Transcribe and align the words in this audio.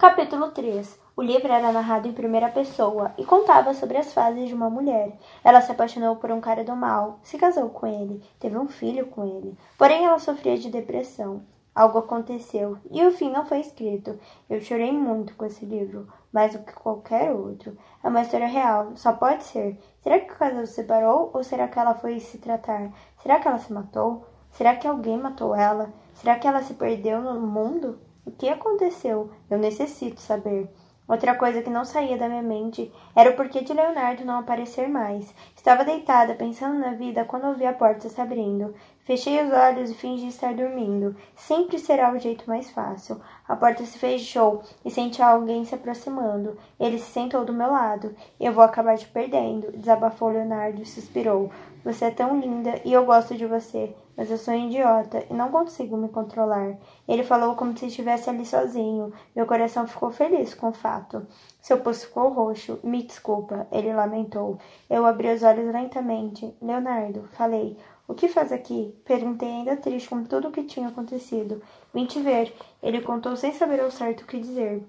Capítulo 0.00 0.50
3 0.50 0.98
O 1.14 1.20
livro 1.20 1.52
era 1.52 1.70
narrado 1.70 2.08
em 2.08 2.12
primeira 2.14 2.48
pessoa 2.48 3.12
e 3.18 3.24
contava 3.26 3.74
sobre 3.74 3.98
as 3.98 4.14
fases 4.14 4.48
de 4.48 4.54
uma 4.54 4.70
mulher. 4.70 5.18
Ela 5.44 5.60
se 5.60 5.70
apaixonou 5.70 6.16
por 6.16 6.30
um 6.30 6.40
cara 6.40 6.64
do 6.64 6.74
mal, 6.74 7.18
se 7.22 7.36
casou 7.36 7.68
com 7.68 7.86
ele, 7.86 8.22
teve 8.38 8.56
um 8.56 8.66
filho 8.66 9.04
com 9.08 9.26
ele. 9.26 9.58
Porém, 9.76 10.06
ela 10.06 10.18
sofria 10.18 10.56
de 10.56 10.70
depressão. 10.70 11.42
Algo 11.74 11.98
aconteceu 11.98 12.78
e 12.90 13.06
o 13.06 13.12
fim 13.12 13.30
não 13.30 13.44
foi 13.44 13.60
escrito. 13.60 14.18
Eu 14.48 14.58
chorei 14.62 14.90
muito 14.90 15.34
com 15.36 15.44
esse 15.44 15.66
livro, 15.66 16.08
mais 16.32 16.54
do 16.54 16.60
que 16.60 16.72
qualquer 16.72 17.30
outro. 17.32 17.76
É 18.02 18.08
uma 18.08 18.22
história 18.22 18.46
real, 18.46 18.92
só 18.94 19.12
pode 19.12 19.44
ser. 19.44 19.78
Será 19.98 20.18
que 20.18 20.32
o 20.32 20.36
casal 20.38 20.64
se 20.64 20.76
separou 20.76 21.30
ou 21.34 21.44
será 21.44 21.68
que 21.68 21.78
ela 21.78 21.92
foi 21.92 22.18
se 22.20 22.38
tratar? 22.38 22.90
Será 23.18 23.38
que 23.38 23.46
ela 23.46 23.58
se 23.58 23.70
matou? 23.70 24.24
Será 24.48 24.74
que 24.76 24.88
alguém 24.88 25.18
matou 25.18 25.54
ela? 25.54 25.92
Será 26.14 26.38
que 26.38 26.48
ela 26.48 26.62
se 26.62 26.72
perdeu 26.72 27.20
no 27.20 27.38
mundo? 27.38 27.98
O 28.30 28.32
que 28.36 28.48
aconteceu? 28.48 29.28
Eu 29.50 29.58
necessito 29.58 30.20
saber. 30.20 30.68
Outra 31.08 31.34
coisa 31.34 31.62
que 31.62 31.68
não 31.68 31.84
saía 31.84 32.16
da 32.16 32.28
minha 32.28 32.42
mente 32.42 32.92
era 33.16 33.30
o 33.30 33.34
porquê 33.34 33.62
de 33.62 33.72
Leonardo 33.72 34.24
não 34.24 34.38
aparecer 34.38 34.88
mais. 34.88 35.34
Estava 35.56 35.84
deitada, 35.84 36.36
pensando 36.36 36.78
na 36.78 36.92
vida, 36.92 37.24
quando 37.24 37.48
ouvi 37.48 37.66
a 37.66 37.72
porta 37.72 38.08
se 38.08 38.20
abrindo. 38.20 38.72
Fechei 39.04 39.42
os 39.42 39.52
olhos 39.52 39.90
e 39.90 39.94
fingi 39.94 40.28
estar 40.28 40.54
dormindo. 40.54 41.16
Sempre 41.34 41.78
será 41.78 42.12
o 42.12 42.18
jeito 42.18 42.48
mais 42.48 42.70
fácil. 42.70 43.20
A 43.48 43.56
porta 43.56 43.84
se 43.84 43.98
fechou 43.98 44.62
e 44.84 44.90
senti 44.90 45.22
alguém 45.22 45.64
se 45.64 45.74
aproximando. 45.74 46.56
Ele 46.78 46.98
se 46.98 47.10
sentou 47.10 47.44
do 47.44 47.52
meu 47.52 47.70
lado. 47.70 48.14
Eu 48.38 48.52
vou 48.52 48.62
acabar 48.62 48.96
te 48.96 49.08
perdendo, 49.08 49.72
desabafou 49.72 50.28
Leonardo 50.28 50.82
e 50.82 50.86
suspirou. 50.86 51.50
Você 51.82 52.04
é 52.04 52.10
tão 52.10 52.38
linda 52.38 52.78
e 52.84 52.92
eu 52.92 53.06
gosto 53.06 53.34
de 53.34 53.46
você, 53.46 53.96
mas 54.14 54.30
eu 54.30 54.36
sou 54.36 54.52
idiota 54.52 55.24
e 55.30 55.32
não 55.32 55.50
consigo 55.50 55.96
me 55.96 56.10
controlar. 56.10 56.76
Ele 57.08 57.24
falou 57.24 57.56
como 57.56 57.76
se 57.76 57.86
estivesse 57.86 58.28
ali 58.28 58.44
sozinho. 58.44 59.12
Meu 59.34 59.46
coração 59.46 59.86
ficou 59.86 60.10
feliz 60.10 60.52
com 60.52 60.68
o 60.68 60.72
fato. 60.72 61.26
Seu 61.58 61.78
pulso 61.78 62.06
ficou 62.06 62.28
roxo. 62.28 62.78
Me 62.84 63.02
desculpa, 63.02 63.66
ele 63.72 63.94
lamentou. 63.94 64.58
Eu 64.90 65.06
abri 65.06 65.32
os 65.32 65.42
olhos 65.42 65.72
lentamente. 65.72 66.54
Leonardo, 66.60 67.28
falei. 67.32 67.78
O 68.10 68.14
que 68.14 68.26
faz 68.26 68.50
aqui? 68.50 68.92
Perguntei 69.04 69.48
ainda 69.48 69.76
triste 69.76 70.08
com 70.08 70.24
tudo 70.24 70.48
o 70.48 70.50
que 70.50 70.64
tinha 70.64 70.88
acontecido. 70.88 71.62
Vim 71.94 72.06
te 72.06 72.20
ver. 72.20 72.52
Ele 72.82 73.00
contou 73.02 73.36
sem 73.36 73.52
saber 73.52 73.78
ao 73.78 73.88
certo 73.92 74.22
o 74.22 74.26
que 74.26 74.40
dizer. 74.40 74.82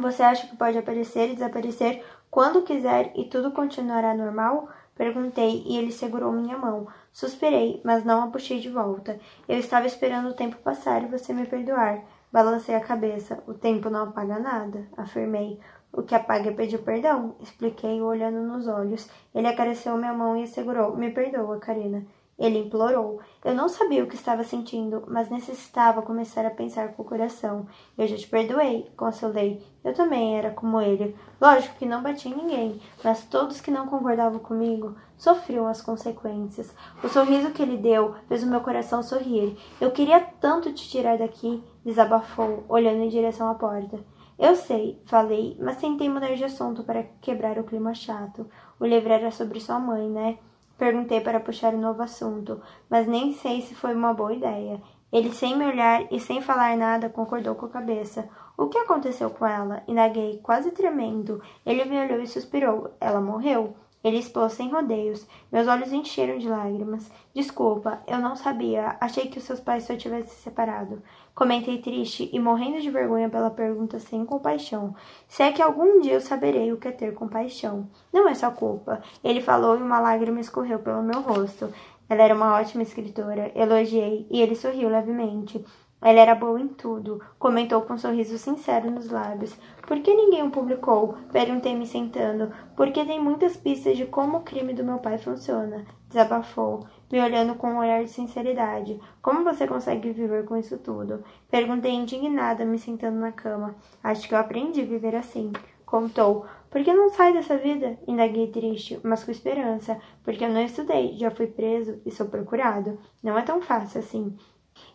Você 0.00 0.22
acha 0.22 0.46
que 0.46 0.56
pode 0.56 0.78
aparecer 0.78 1.30
e 1.30 1.34
desaparecer 1.34 2.04
quando 2.30 2.62
quiser 2.62 3.10
e 3.16 3.24
tudo 3.24 3.50
continuará 3.50 4.14
normal? 4.14 4.68
Perguntei 4.94 5.64
e 5.66 5.78
ele 5.78 5.90
segurou 5.90 6.30
minha 6.30 6.56
mão. 6.56 6.86
Suspirei, 7.12 7.80
mas 7.84 8.04
não 8.04 8.22
a 8.22 8.28
puxei 8.28 8.60
de 8.60 8.70
volta. 8.70 9.18
Eu 9.48 9.58
estava 9.58 9.88
esperando 9.88 10.28
o 10.28 10.34
tempo 10.34 10.58
passar 10.58 11.02
e 11.02 11.06
você 11.06 11.32
me 11.32 11.44
perdoar. 11.44 12.04
Balancei 12.30 12.76
a 12.76 12.80
cabeça. 12.80 13.42
O 13.48 13.54
tempo 13.54 13.90
não 13.90 14.04
apaga 14.04 14.38
nada, 14.38 14.86
afirmei. 14.96 15.58
O 15.92 16.02
que 16.02 16.14
apaga 16.14 16.50
é 16.50 16.52
pedir 16.52 16.78
perdão, 16.78 17.34
expliquei, 17.40 18.00
olhando 18.00 18.42
nos 18.42 18.68
olhos. 18.68 19.10
Ele 19.34 19.48
acariciou 19.48 19.96
minha 19.96 20.14
mão 20.14 20.36
e 20.36 20.46
segurou. 20.46 20.96
Me 20.96 21.10
perdoa, 21.10 21.58
Karina. 21.58 22.06
Ele 22.38 22.58
implorou. 22.60 23.20
Eu 23.44 23.52
não 23.52 23.68
sabia 23.68 24.04
o 24.04 24.06
que 24.06 24.14
estava 24.14 24.44
sentindo, 24.44 25.02
mas 25.08 25.28
necessitava 25.28 26.02
começar 26.02 26.46
a 26.46 26.50
pensar 26.50 26.92
com 26.92 27.02
o 27.02 27.04
coração. 27.04 27.66
Eu 27.96 28.06
já 28.06 28.16
te 28.16 28.28
perdoei, 28.28 28.88
consolei. 28.96 29.60
Eu 29.82 29.92
também 29.92 30.38
era 30.38 30.50
como 30.50 30.80
ele. 30.80 31.16
Lógico 31.40 31.74
que 31.76 31.86
não 31.86 32.02
bati 32.02 32.28
em 32.28 32.36
ninguém, 32.36 32.80
mas 33.02 33.24
todos 33.24 33.60
que 33.60 33.72
não 33.72 33.88
concordavam 33.88 34.38
comigo 34.38 34.94
sofriam 35.16 35.66
as 35.66 35.82
consequências. 35.82 36.72
O 37.02 37.08
sorriso 37.08 37.50
que 37.50 37.60
ele 37.60 37.76
deu 37.76 38.14
fez 38.28 38.44
o 38.44 38.46
meu 38.46 38.60
coração 38.60 39.02
sorrir. 39.02 39.58
Eu 39.80 39.90
queria 39.90 40.20
tanto 40.40 40.72
te 40.72 40.88
tirar 40.88 41.18
daqui, 41.18 41.64
desabafou, 41.84 42.64
olhando 42.68 43.02
em 43.02 43.08
direção 43.08 43.48
à 43.48 43.54
porta. 43.54 43.98
Eu 44.38 44.54
sei, 44.54 45.02
falei, 45.04 45.56
mas 45.58 45.78
tentei 45.78 46.08
mudar 46.08 46.32
de 46.36 46.44
assunto 46.44 46.84
para 46.84 47.02
quebrar 47.20 47.58
o 47.58 47.64
clima 47.64 47.92
chato. 47.92 48.48
O 48.78 48.86
livro 48.86 49.12
era 49.12 49.32
sobre 49.32 49.58
sua 49.58 49.80
mãe, 49.80 50.08
né? 50.08 50.38
Perguntei 50.78 51.20
para 51.20 51.40
puxar 51.40 51.74
um 51.74 51.80
novo 51.80 52.00
assunto, 52.02 52.62
mas 52.88 53.06
nem 53.06 53.32
sei 53.32 53.60
se 53.62 53.74
foi 53.74 53.94
uma 53.94 54.14
boa 54.14 54.32
ideia. 54.32 54.80
Ele, 55.12 55.32
sem 55.32 55.56
me 55.56 55.66
olhar 55.66 56.06
e 56.12 56.20
sem 56.20 56.40
falar 56.40 56.76
nada, 56.76 57.08
concordou 57.08 57.54
com 57.56 57.66
a 57.66 57.70
cabeça. 57.70 58.28
O 58.56 58.68
que 58.68 58.78
aconteceu 58.78 59.28
com 59.30 59.44
ela? 59.44 59.82
Indaguei, 59.88 60.38
quase 60.42 60.70
tremendo. 60.70 61.42
Ele 61.66 61.84
me 61.84 61.98
olhou 61.98 62.20
e 62.20 62.26
suspirou. 62.26 62.92
Ela 63.00 63.20
morreu? 63.20 63.74
Ele 64.02 64.18
expôs 64.18 64.52
sem 64.52 64.70
rodeios. 64.70 65.26
Meus 65.50 65.66
olhos 65.66 65.92
encheram 65.92 66.38
de 66.38 66.48
lágrimas. 66.48 67.10
Desculpa, 67.34 68.00
eu 68.06 68.18
não 68.18 68.36
sabia. 68.36 68.96
Achei 69.00 69.26
que 69.26 69.38
os 69.38 69.44
seus 69.44 69.60
pais 69.60 69.84
só 69.84 69.96
tivessem 69.96 70.30
se 70.30 70.42
separado. 70.42 71.02
Comentei 71.34 71.78
triste 71.78 72.28
e 72.32 72.38
morrendo 72.38 72.80
de 72.80 72.90
vergonha 72.90 73.28
pela 73.28 73.50
pergunta 73.50 73.98
sem 73.98 74.24
compaixão. 74.24 74.94
Se 75.26 75.42
é 75.42 75.52
que 75.52 75.62
algum 75.62 76.00
dia 76.00 76.14
eu 76.14 76.20
saberei 76.20 76.72
o 76.72 76.76
que 76.76 76.88
é 76.88 76.92
ter 76.92 77.14
compaixão. 77.14 77.88
Não 78.12 78.28
é 78.28 78.34
sua 78.34 78.50
culpa. 78.50 79.02
Ele 79.22 79.40
falou 79.40 79.76
e 79.76 79.82
uma 79.82 80.00
lágrima 80.00 80.40
escorreu 80.40 80.78
pelo 80.78 81.02
meu 81.02 81.20
rosto. 81.20 81.72
Ela 82.08 82.22
era 82.22 82.34
uma 82.34 82.54
ótima 82.54 82.82
escritora, 82.82 83.52
elogiei, 83.54 84.26
e 84.30 84.40
ele 84.40 84.56
sorriu 84.56 84.88
levemente. 84.88 85.62
Ela 86.00 86.20
era 86.20 86.34
boa 86.34 86.60
em 86.60 86.68
tudo, 86.68 87.20
comentou 87.40 87.82
com 87.82 87.94
um 87.94 87.98
sorriso 87.98 88.38
sincero 88.38 88.88
nos 88.88 89.10
lábios. 89.10 89.58
Por 89.86 89.98
que 90.00 90.14
ninguém 90.14 90.44
o 90.44 90.50
publicou? 90.50 91.16
Perguntei 91.32 91.74
me 91.74 91.86
sentando. 91.86 92.52
Porque 92.76 93.04
tem 93.04 93.20
muitas 93.20 93.56
pistas 93.56 93.96
de 93.96 94.06
como 94.06 94.38
o 94.38 94.42
crime 94.42 94.72
do 94.72 94.84
meu 94.84 94.98
pai 94.98 95.18
funciona. 95.18 95.84
Desabafou, 96.08 96.86
me 97.10 97.20
olhando 97.20 97.56
com 97.56 97.68
um 97.68 97.78
olhar 97.78 98.04
de 98.04 98.10
sinceridade. 98.10 99.00
Como 99.20 99.42
você 99.42 99.66
consegue 99.66 100.12
viver 100.12 100.44
com 100.44 100.56
isso 100.56 100.78
tudo? 100.78 101.24
Perguntei 101.50 101.92
indignada, 101.92 102.64
me 102.64 102.78
sentando 102.78 103.18
na 103.18 103.32
cama. 103.32 103.74
Acho 104.02 104.28
que 104.28 104.34
eu 104.34 104.38
aprendi 104.38 104.82
a 104.82 104.86
viver 104.86 105.16
assim. 105.16 105.52
Contou. 105.84 106.46
Por 106.70 106.84
que 106.84 106.92
não 106.92 107.08
sai 107.08 107.32
dessa 107.32 107.56
vida? 107.56 107.98
Indaguei 108.06 108.48
triste, 108.48 109.00
mas 109.02 109.24
com 109.24 109.30
esperança. 109.30 109.98
Porque 110.22 110.44
eu 110.44 110.50
não 110.50 110.62
estudei, 110.62 111.16
já 111.16 111.30
fui 111.30 111.46
preso 111.46 112.00
e 112.06 112.10
sou 112.10 112.26
procurado. 112.26 112.98
Não 113.22 113.36
é 113.36 113.42
tão 113.42 113.60
fácil 113.60 113.98
assim. 114.00 114.36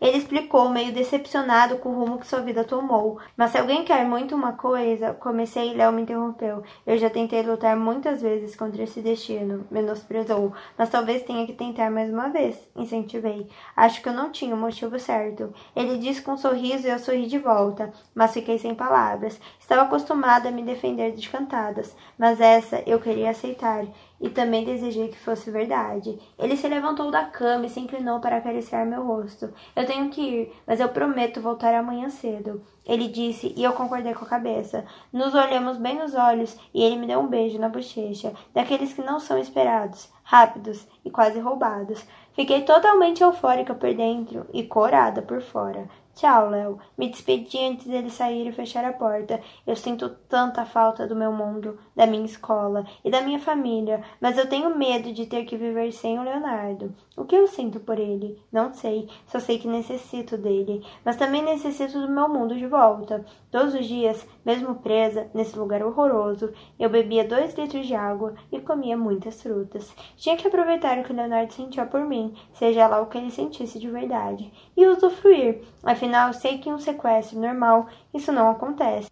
Ele 0.01 0.17
explicou, 0.17 0.69
meio 0.69 0.91
decepcionado 0.91 1.77
com 1.77 1.89
o 1.89 1.93
rumo 1.93 2.17
que 2.17 2.27
sua 2.27 2.41
vida 2.41 2.63
tomou. 2.63 3.19
Mas 3.37 3.51
se 3.51 3.57
alguém 3.57 3.83
quer 3.83 4.05
muito 4.05 4.35
uma 4.35 4.53
coisa, 4.53 5.13
comecei 5.13 5.71
e 5.71 5.73
Léo 5.73 5.91
me 5.91 6.01
interrompeu. 6.01 6.63
Eu 6.85 6.97
já 6.97 7.09
tentei 7.09 7.41
lutar 7.41 7.77
muitas 7.77 8.21
vezes 8.21 8.55
contra 8.55 8.83
esse 8.83 9.01
destino, 9.01 9.65
menosprezou. 9.71 10.53
Mas 10.77 10.89
talvez 10.89 11.23
tenha 11.23 11.45
que 11.45 11.53
tentar 11.53 11.89
mais 11.89 12.11
uma 12.11 12.29
vez, 12.29 12.57
incentivei. 12.75 13.47
Acho 13.75 14.01
que 14.01 14.09
eu 14.09 14.13
não 14.13 14.31
tinha 14.31 14.53
o 14.53 14.57
motivo 14.57 14.99
certo. 14.99 15.53
Ele 15.75 15.97
disse 15.97 16.21
com 16.21 16.33
um 16.33 16.37
sorriso 16.37 16.85
e 16.85 16.89
eu 16.89 16.99
sorri 16.99 17.27
de 17.27 17.39
volta, 17.39 17.93
mas 18.13 18.33
fiquei 18.33 18.57
sem 18.57 18.75
palavras. 18.75 19.39
Estava 19.63 19.83
acostumada 19.83 20.49
a 20.49 20.51
me 20.51 20.61
defender 20.61 21.13
de 21.13 21.29
cantadas, 21.29 21.95
mas 22.17 22.41
essa 22.41 22.83
eu 22.85 22.99
queria 22.99 23.29
aceitar 23.29 23.85
e 24.19 24.29
também 24.29 24.65
desejei 24.65 25.07
que 25.07 25.17
fosse 25.17 25.49
verdade. 25.49 26.19
Ele 26.37 26.57
se 26.57 26.67
levantou 26.67 27.09
da 27.09 27.23
cama 27.23 27.65
e 27.65 27.69
se 27.69 27.79
inclinou 27.79 28.19
para 28.19 28.35
acariciar 28.35 28.85
meu 28.85 29.07
rosto. 29.07 29.53
Eu 29.73 29.85
tenho 29.85 30.09
que 30.09 30.21
ir, 30.21 30.53
mas 30.67 30.81
eu 30.81 30.89
prometo 30.89 31.39
voltar 31.39 31.73
amanhã 31.73 32.09
cedo. 32.09 32.61
Ele 32.85 33.07
disse 33.07 33.53
e 33.55 33.63
eu 33.63 33.71
concordei 33.71 34.13
com 34.13 34.25
a 34.25 34.27
cabeça. 34.27 34.83
Nos 35.13 35.33
olhamos 35.33 35.77
bem 35.77 35.97
nos 35.97 36.13
olhos 36.13 36.57
e 36.73 36.83
ele 36.83 36.97
me 36.97 37.07
deu 37.07 37.21
um 37.21 37.27
beijo 37.27 37.57
na 37.57 37.69
bochecha, 37.69 38.33
daqueles 38.53 38.91
que 38.91 39.01
não 39.01 39.17
são 39.17 39.37
esperados, 39.37 40.11
rápidos 40.25 40.85
e 41.05 41.09
quase 41.09 41.39
roubados. 41.39 42.05
Fiquei 42.33 42.63
totalmente 42.63 43.23
eufórica 43.23 43.73
por 43.73 43.93
dentro 43.93 44.45
e 44.53 44.63
corada 44.63 45.21
por 45.21 45.41
fora. 45.41 45.87
Tchau, 46.15 46.51
Léo. 46.51 46.77
Me 46.95 47.09
despedi 47.09 47.57
antes 47.57 47.87
dele 47.87 48.09
sair 48.11 48.47
e 48.47 48.51
fechar 48.51 48.85
a 48.85 48.93
porta. 48.93 49.41
Eu 49.65 49.75
sinto 49.75 50.09
tanta 50.29 50.63
falta 50.63 51.07
do 51.07 51.15
meu 51.15 51.31
mundo, 51.31 51.79
da 51.95 52.05
minha 52.05 52.23
escola 52.23 52.85
e 53.03 53.09
da 53.09 53.21
minha 53.21 53.39
família, 53.39 54.03
mas 54.21 54.37
eu 54.37 54.47
tenho 54.47 54.77
medo 54.77 55.11
de 55.11 55.25
ter 55.25 55.43
que 55.43 55.57
viver 55.57 55.91
sem 55.91 56.19
o 56.19 56.23
Leonardo. 56.23 56.93
O 57.17 57.25
que 57.25 57.35
eu 57.35 57.47
sinto 57.47 57.79
por 57.79 57.97
ele? 57.97 58.39
Não 58.51 58.71
sei, 58.73 59.09
só 59.25 59.39
sei 59.39 59.57
que 59.57 59.67
necessito 59.67 60.37
dele, 60.37 60.85
mas 61.03 61.15
também 61.15 61.41
necessito 61.41 61.99
do 61.99 62.09
meu 62.09 62.29
mundo 62.29 62.55
de 62.55 62.67
volta. 62.67 63.25
Todos 63.51 63.73
os 63.73 63.85
dias, 63.85 64.25
mesmo 64.45 64.75
presa 64.75 65.29
nesse 65.33 65.57
lugar 65.57 65.83
horroroso, 65.83 66.53
eu 66.79 66.89
bebia 66.89 67.27
dois 67.27 67.55
litros 67.55 67.87
de 67.87 67.95
água 67.95 68.35
e 68.51 68.59
comia 68.59 68.95
muitas 68.95 69.41
frutas. 69.41 69.93
Tinha 70.15 70.37
que 70.37 70.47
aproveitar 70.47 70.99
o 70.99 71.03
que 71.03 71.11
o 71.11 71.15
Leonardo 71.15 71.53
sentia 71.53 71.85
por 71.85 72.01
mim, 72.01 72.35
seja 72.53 72.87
lá 72.87 73.01
o 73.01 73.07
que 73.07 73.17
ele 73.17 73.31
sentisse 73.31 73.79
de 73.79 73.89
verdade, 73.89 74.51
e 74.77 74.85
usufruir. 74.85 75.61
Afinal, 75.83 76.02
sei 76.33 76.57
que 76.57 76.69
em 76.69 76.73
um 76.73 76.79
sequestro 76.79 77.39
normal 77.39 77.87
isso 78.13 78.31
não 78.31 78.49
acontece. 78.49 79.09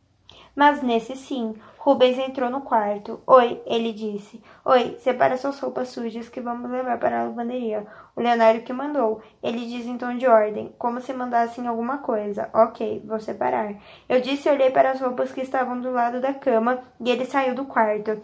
Mas 0.56 0.82
nesse 0.82 1.16
sim, 1.16 1.56
Rubens 1.78 2.20
entrou 2.20 2.50
no 2.50 2.62
quarto. 2.62 3.22
Oi, 3.26 3.62
ele 3.66 3.94
disse. 3.94 4.44
Oi, 4.64 4.98
separa 5.00 5.38
suas 5.38 5.60
roupas 5.60 5.90
sujas 5.90 6.30
que 6.30 6.42
vamos 6.42 6.70
levar 6.70 7.00
para 7.00 7.22
a 7.22 7.24
lavanderia. 7.24 7.88
O 8.16 8.22
Leonardo 8.22 8.62
que 8.62 8.74
mandou. 8.74 9.22
Ele 9.42 9.66
diz 9.66 9.88
em 9.88 9.98
tom 9.98 10.16
de 10.16 10.28
ordem, 10.28 10.76
como 10.78 11.02
se 11.02 11.14
mandassem 11.14 11.66
alguma 11.66 12.00
coisa. 12.00 12.50
Ok, 12.54 13.02
vou 13.06 13.20
separar. 13.20 13.74
Eu 14.08 14.22
disse 14.22 14.48
e 14.48 14.52
olhei 14.52 14.70
para 14.70 14.92
as 14.92 15.02
roupas 15.02 15.32
que 15.32 15.42
estavam 15.42 15.80
do 15.80 15.92
lado 15.92 16.20
da 16.20 16.34
cama 16.34 16.84
e 17.00 17.10
ele 17.10 17.26
saiu 17.26 17.56
do 17.56 17.66
quarto. 17.66 18.22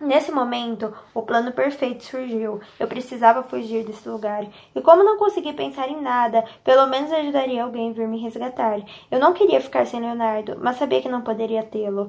Nesse 0.00 0.32
momento, 0.32 0.94
o 1.12 1.20
plano 1.20 1.52
perfeito 1.52 2.04
surgiu. 2.04 2.58
Eu 2.78 2.88
precisava 2.88 3.42
fugir 3.42 3.84
desse 3.84 4.08
lugar. 4.08 4.46
E 4.74 4.80
como 4.80 5.04
não 5.04 5.18
consegui 5.18 5.52
pensar 5.52 5.90
em 5.90 6.00
nada, 6.00 6.42
pelo 6.64 6.86
menos 6.86 7.12
ajudaria 7.12 7.62
alguém 7.62 7.90
a 7.90 7.92
vir 7.92 8.08
me 8.08 8.18
resgatar. 8.18 8.80
Eu 9.10 9.20
não 9.20 9.34
queria 9.34 9.60
ficar 9.60 9.84
sem 9.84 10.00
Leonardo, 10.00 10.56
mas 10.58 10.76
sabia 10.76 11.02
que 11.02 11.08
não 11.08 11.20
poderia 11.20 11.62
tê-lo. 11.62 12.08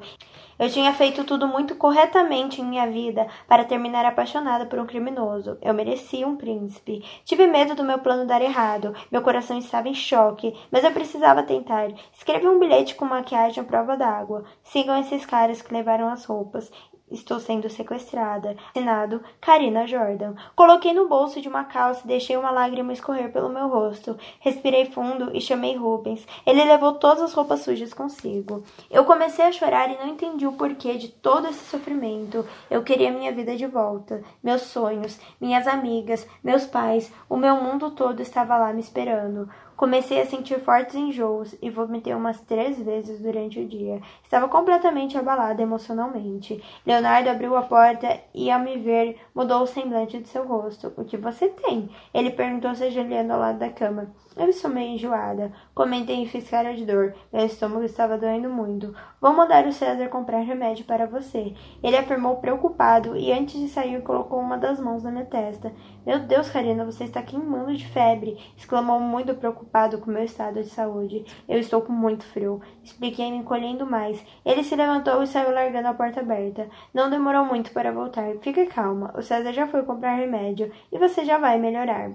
Eu 0.57 0.69
tinha 0.69 0.93
feito 0.93 1.23
tudo 1.25 1.47
muito 1.47 1.75
corretamente 1.75 2.61
em 2.61 2.65
minha 2.65 2.87
vida 2.87 3.27
para 3.47 3.65
terminar 3.65 4.05
apaixonada 4.05 4.65
por 4.65 4.79
um 4.79 4.85
criminoso. 4.85 5.57
Eu 5.61 5.73
merecia 5.73 6.25
um 6.25 6.37
príncipe. 6.37 7.03
Tive 7.25 7.45
medo 7.47 7.75
do 7.75 7.83
meu 7.83 7.99
plano 7.99 8.25
dar 8.25 8.41
errado. 8.41 8.95
Meu 9.11 9.21
coração 9.21 9.57
estava 9.57 9.89
em 9.89 9.93
choque, 9.93 10.55
mas 10.71 10.85
eu 10.85 10.91
precisava 10.91 11.43
tentar. 11.43 11.89
Escrevi 12.13 12.47
um 12.47 12.59
bilhete 12.59 12.95
com 12.95 13.03
maquiagem 13.03 13.61
à 13.61 13.65
prova 13.65 13.97
d'água. 13.97 14.45
Sigam 14.63 14.97
esses 14.97 15.25
caras 15.25 15.61
que 15.61 15.73
levaram 15.73 16.07
as 16.07 16.23
roupas. 16.23 16.71
Estou 17.11 17.39
sendo 17.39 17.69
sequestrada. 17.69 18.55
Assinado 18.69 19.21
Karina 19.39 19.85
Jordan. 19.85 20.33
Coloquei 20.55 20.93
no 20.93 21.07
bolso 21.07 21.41
de 21.41 21.47
uma 21.47 21.65
calça 21.65 22.01
e 22.03 22.07
deixei 22.07 22.37
uma 22.37 22.51
lágrima 22.51 22.93
escorrer 22.93 23.31
pelo 23.31 23.49
meu 23.49 23.67
rosto. 23.67 24.17
Respirei 24.39 24.85
fundo 24.85 25.29
e 25.35 25.41
chamei 25.41 25.75
Rubens. 25.75 26.25
Ele 26.45 26.63
levou 26.63 26.93
todas 26.93 27.21
as 27.21 27.33
roupas 27.33 27.61
sujas 27.61 27.93
consigo. 27.93 28.63
Eu 28.89 29.05
comecei 29.05 29.45
a 29.45 29.51
chorar 29.51 29.89
e 29.89 29.97
não 29.97 30.07
entendi 30.07 30.47
o 30.47 30.53
porquê 30.53 30.95
de 30.95 31.09
todo 31.09 31.47
esse 31.47 31.65
sofrimento. 31.65 32.45
Eu 32.69 32.83
queria 32.83 33.11
minha 33.11 33.31
vida 33.31 33.55
de 33.55 33.67
volta, 33.67 34.23
meus 34.41 34.61
sonhos, 34.61 35.19
minhas 35.39 35.67
amigas, 35.67 36.27
meus 36.43 36.65
pais, 36.65 37.11
o 37.29 37.37
meu 37.37 37.55
mundo 37.55 37.91
todo 37.91 38.21
estava 38.21 38.57
lá 38.57 38.73
me 38.73 38.79
esperando. 38.79 39.49
Comecei 39.81 40.21
a 40.21 40.27
sentir 40.27 40.59
fortes 40.59 40.93
enjoos 40.93 41.55
e 41.59 41.67
vomitei 41.71 42.13
umas 42.13 42.39
três 42.41 42.79
vezes 42.79 43.19
durante 43.19 43.59
o 43.59 43.67
dia. 43.67 43.99
Estava 44.23 44.47
completamente 44.47 45.17
abalada 45.17 45.59
emocionalmente. 45.59 46.63
Leonardo 46.85 47.31
abriu 47.31 47.55
a 47.55 47.63
porta 47.63 48.19
e, 48.31 48.51
ao 48.51 48.59
me 48.59 48.77
ver, 48.77 49.17
mudou 49.33 49.63
o 49.63 49.65
semblante 49.65 50.19
de 50.19 50.29
seu 50.29 50.47
rosto. 50.47 50.93
O 50.95 51.03
que 51.03 51.17
você 51.17 51.47
tem? 51.47 51.89
Ele 52.13 52.29
perguntou, 52.29 52.75
se 52.75 52.83
ajoelhando 52.83 53.33
ao 53.33 53.39
lado 53.39 53.57
da 53.57 53.71
cama. 53.71 54.13
Eu 54.37 54.47
estou 54.47 54.69
meio 54.69 54.93
enjoada. 54.93 55.51
Comentei 55.73 56.23
e 56.23 56.27
fiz 56.27 56.47
cara 56.47 56.75
de 56.75 56.85
dor. 56.85 57.15
Meu 57.33 57.45
estômago 57.45 57.83
estava 57.83 58.19
doendo 58.19 58.49
muito. 58.49 58.95
Vou 59.19 59.33
mandar 59.33 59.65
o 59.65 59.73
César 59.73 60.07
comprar 60.09 60.41
remédio 60.41 60.85
para 60.85 61.07
você. 61.07 61.53
Ele 61.83 61.97
afirmou 61.97 62.37
preocupado 62.37 63.17
e 63.17 63.31
antes 63.33 63.59
de 63.59 63.67
sair 63.67 64.01
colocou 64.03 64.39
uma 64.39 64.57
das 64.57 64.79
mãos 64.79 65.03
na 65.03 65.11
minha 65.11 65.25
testa. 65.25 65.73
Meu 66.05 66.19
Deus, 66.19 66.49
Karina, 66.49 66.85
você 66.85 67.03
está 67.03 67.21
queimando 67.21 67.75
de 67.75 67.85
febre! 67.87 68.37
exclamou 68.55 68.99
muito 68.99 69.33
preocupado 69.35 69.70
com 69.99 70.11
meu 70.11 70.23
estado 70.23 70.61
de 70.61 70.69
saúde. 70.69 71.25
Eu 71.47 71.59
estou 71.59 71.81
com 71.81 71.93
muito 71.93 72.23
frio. 72.25 72.61
Expliquei 72.83 73.31
me 73.31 73.37
encolhendo 73.37 73.85
mais. 73.85 74.23
Ele 74.45 74.63
se 74.63 74.75
levantou 74.75 75.23
e 75.23 75.27
saiu 75.27 75.51
largando 75.53 75.87
a 75.87 75.93
porta 75.93 76.19
aberta. 76.19 76.69
Não 76.93 77.09
demorou 77.09 77.45
muito 77.45 77.71
para 77.71 77.91
voltar. 77.91 78.35
Fique 78.41 78.65
calma. 78.65 79.13
O 79.17 79.21
César 79.21 79.53
já 79.53 79.67
foi 79.67 79.83
comprar 79.83 80.15
remédio 80.15 80.71
e 80.91 80.97
você 80.97 81.23
já 81.25 81.37
vai 81.37 81.57
melhorar. 81.57 82.11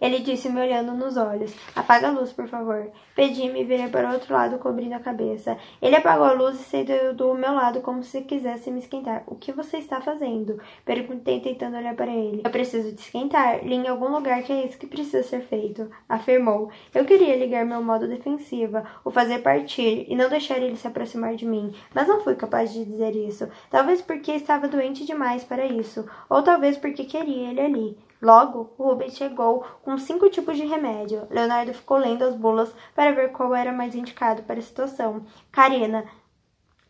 Ele 0.00 0.20
disse, 0.20 0.48
me 0.48 0.60
olhando 0.60 0.94
nos 0.94 1.16
olhos: 1.16 1.54
Apaga 1.76 2.08
a 2.08 2.10
luz, 2.10 2.32
por 2.32 2.48
favor. 2.48 2.90
Pedi 3.14 3.42
e 3.42 3.52
me 3.52 3.64
virei 3.64 3.88
para 3.88 4.08
o 4.08 4.12
outro 4.14 4.32
lado, 4.32 4.58
cobrindo 4.58 4.94
a 4.94 5.00
cabeça. 5.00 5.58
Ele 5.82 5.96
apagou 5.96 6.26
a 6.26 6.32
luz 6.32 6.58
e 6.60 6.64
saiu 6.64 7.12
do 7.14 7.34
meu 7.34 7.52
lado 7.52 7.80
como 7.80 8.02
se 8.02 8.22
quisesse 8.22 8.70
me 8.70 8.78
esquentar. 8.78 9.22
O 9.26 9.34
que 9.34 9.52
você 9.52 9.76
está 9.76 10.00
fazendo? 10.00 10.60
Perguntei, 10.84 11.40
tentando 11.40 11.76
olhar 11.76 11.94
para 11.94 12.10
ele. 12.10 12.42
Eu 12.44 12.50
preciso 12.50 12.94
te 12.94 13.02
esquentar. 13.02 13.64
Li 13.64 13.74
em 13.74 13.88
algum 13.88 14.08
lugar 14.08 14.42
que 14.42 14.52
é 14.52 14.64
isso 14.64 14.78
que 14.78 14.86
precisa 14.86 15.22
ser 15.22 15.42
feito. 15.42 15.90
Afirmou. 16.08 16.70
Eu 16.94 17.04
queria 17.04 17.36
ligar 17.36 17.64
meu 17.64 17.82
modo 17.82 18.08
defensiva, 18.08 18.84
o 19.04 19.10
fazer 19.10 19.40
partir 19.40 20.06
e 20.08 20.16
não 20.16 20.28
deixar 20.28 20.58
ele 20.58 20.76
se 20.76 20.86
aproximar 20.86 21.34
de 21.34 21.46
mim, 21.46 21.74
mas 21.94 22.08
não 22.08 22.20
fui 22.20 22.34
capaz 22.34 22.72
de 22.72 22.84
dizer 22.84 23.14
isso. 23.14 23.48
Talvez 23.70 24.00
porque 24.00 24.32
estava 24.32 24.68
doente 24.68 25.04
demais 25.04 25.44
para 25.44 25.66
isso, 25.66 26.06
ou 26.28 26.42
talvez 26.42 26.76
porque 26.76 27.04
queria 27.04 27.50
ele 27.50 27.60
ali. 27.60 28.09
Logo, 28.20 28.74
Rubens 28.78 29.16
chegou 29.16 29.64
com 29.82 29.96
cinco 29.96 30.28
tipos 30.28 30.56
de 30.56 30.66
remédio. 30.66 31.26
Leonardo 31.30 31.72
ficou 31.72 31.96
lendo 31.96 32.22
as 32.22 32.34
bulas 32.34 32.70
para 32.94 33.12
ver 33.12 33.32
qual 33.32 33.54
era 33.54 33.72
mais 33.72 33.94
indicado 33.94 34.42
para 34.42 34.58
a 34.58 34.62
situação. 34.62 35.24
Karina, 35.50 36.04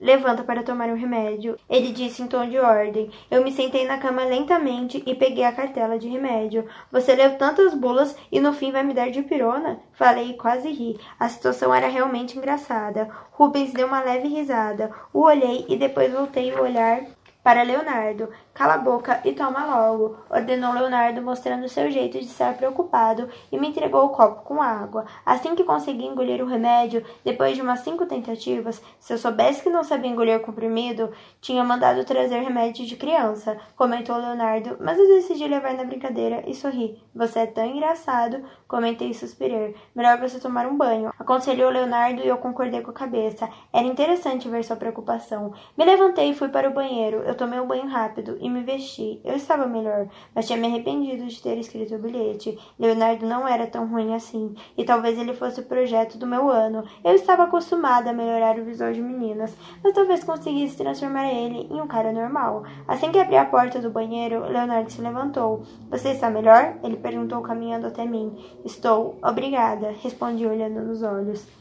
levanta 0.01 0.43
para 0.43 0.63
tomar 0.63 0.89
o 0.89 0.93
um 0.93 0.97
remédio. 0.97 1.57
Ele 1.69 1.93
disse 1.93 2.23
em 2.23 2.27
tom 2.27 2.49
de 2.49 2.59
ordem. 2.59 3.11
Eu 3.31 3.45
me 3.45 3.53
sentei 3.53 3.87
na 3.87 3.99
cama 3.99 4.25
lentamente 4.25 5.03
e 5.07 5.15
peguei 5.15 5.45
a 5.45 5.53
cartela 5.53 5.99
de 5.99 6.09
remédio. 6.09 6.67
Você 6.91 7.15
leu 7.15 7.37
tantas 7.37 7.75
bulas 7.75 8.17
e 8.33 8.41
no 8.41 8.53
fim 8.53 8.73
vai 8.73 8.83
me 8.83 8.95
dar 8.95 9.11
de 9.11 9.23
pirona? 9.23 9.79
Falei 9.93 10.31
e 10.31 10.37
quase 10.37 10.69
ri. 10.71 10.99
A 11.19 11.29
situação 11.29 11.73
era 11.73 11.87
realmente 11.87 12.37
engraçada. 12.39 13.09
Rubens 13.33 13.73
deu 13.73 13.87
uma 13.87 14.03
leve 14.03 14.27
risada. 14.27 14.91
O 15.13 15.21
olhei 15.21 15.67
e 15.69 15.77
depois 15.77 16.13
voltei 16.13 16.53
o 16.53 16.63
olhar 16.63 17.05
para 17.43 17.63
Leonardo. 17.63 18.29
Cala 18.61 18.75
a 18.75 18.77
boca 18.77 19.23
e 19.25 19.33
toma 19.33 19.65
logo, 19.65 20.19
ordenou 20.29 20.75
Leonardo, 20.75 21.23
mostrando 21.23 21.67
seu 21.67 21.91
jeito 21.91 22.19
de 22.19 22.27
estar 22.27 22.53
preocupado, 22.59 23.27
e 23.51 23.59
me 23.59 23.69
entregou 23.69 24.05
o 24.05 24.11
copo 24.11 24.43
com 24.43 24.61
água. 24.61 25.07
Assim 25.25 25.55
que 25.55 25.65
consegui 25.65 26.05
engolir 26.05 26.45
o 26.45 26.47
remédio, 26.47 27.03
depois 27.25 27.57
de 27.57 27.63
umas 27.63 27.81
cinco 27.81 28.05
tentativas, 28.05 28.83
se 28.99 29.15
eu 29.15 29.17
soubesse 29.17 29.63
que 29.63 29.71
não 29.71 29.83
sabia 29.83 30.11
engolir 30.11 30.41
comprimido, 30.41 31.11
tinha 31.41 31.65
mandado 31.65 32.05
trazer 32.05 32.41
remédio 32.41 32.85
de 32.85 32.97
criança, 32.97 33.57
comentou 33.75 34.19
Leonardo, 34.19 34.77
mas 34.79 34.99
eu 34.99 35.09
decidi 35.09 35.49
levar 35.49 35.73
na 35.73 35.85
brincadeira 35.85 36.45
e 36.47 36.55
sorri. 36.55 37.03
Você 37.15 37.39
é 37.39 37.47
tão 37.47 37.65
engraçado, 37.65 38.45
comentei 38.69 39.09
e 39.09 39.15
suspirei. 39.15 39.75
Melhor 39.95 40.19
você 40.19 40.39
tomar 40.39 40.67
um 40.67 40.77
banho, 40.77 41.11
aconselhou 41.19 41.71
Leonardo 41.71 42.21
e 42.21 42.29
eu 42.29 42.37
concordei 42.37 42.83
com 42.83 42.91
a 42.91 42.93
cabeça. 42.93 43.49
Era 43.73 43.87
interessante 43.87 44.51
ver 44.51 44.63
sua 44.65 44.77
preocupação. 44.77 45.55
Me 45.79 45.85
levantei 45.87 46.29
e 46.29 46.35
fui 46.35 46.51
para 46.51 46.69
o 46.69 46.75
banheiro. 46.75 47.23
Eu 47.23 47.35
tomei 47.35 47.59
um 47.59 47.67
banho 47.67 47.89
rápido 47.89 48.37
e 48.39 48.50
me 48.51 48.63
vesti. 48.63 49.21
Eu 49.25 49.37
estava 49.37 49.67
melhor, 49.67 50.09
mas 50.35 50.47
tinha 50.47 50.59
me 50.59 50.67
arrependido 50.67 51.27
de 51.27 51.43
ter 51.43 51.57
escrito 51.59 51.95
o 51.95 51.99
bilhete. 51.99 52.59
Leonardo 52.79 53.27
não 53.27 53.47
era 53.47 53.67
tão 53.67 53.87
ruim 53.87 54.15
assim, 54.15 54.55
e 54.77 54.85
talvez 54.85 55.19
ele 55.19 55.33
fosse 55.33 55.61
o 55.61 55.65
projeto 55.65 56.19
do 56.19 56.27
meu 56.27 56.51
ano. 56.51 56.85
Eu 57.05 57.15
estava 57.15 57.45
acostumada 57.45 58.11
a 58.11 58.13
melhorar 58.13 58.59
o 58.59 58.65
visor 58.65 58.93
de 58.93 59.01
meninas, 59.01 59.57
mas 59.83 59.95
talvez 59.95 60.25
conseguisse 60.25 60.77
transformar 60.77 61.33
ele 61.33 61.69
em 61.71 61.81
um 61.81 61.87
cara 61.87 62.13
normal. 62.13 62.65
Assim 62.87 63.11
que 63.11 63.19
abri 63.19 63.37
a 63.37 63.45
porta 63.45 63.81
do 63.81 63.91
banheiro, 63.91 64.45
Leonardo 64.49 64.91
se 64.91 65.01
levantou. 65.01 65.63
Você 65.91 66.11
está 66.11 66.31
melhor? 66.31 66.77
Ele 66.83 66.97
perguntou 66.97 67.41
caminhando 67.43 67.87
até 67.87 68.05
mim. 68.05 68.37
Estou, 68.65 69.19
obrigada, 69.23 69.95
respondi 70.03 70.47
olhando 70.47 70.81
nos 70.83 71.03
olhos. 71.03 71.60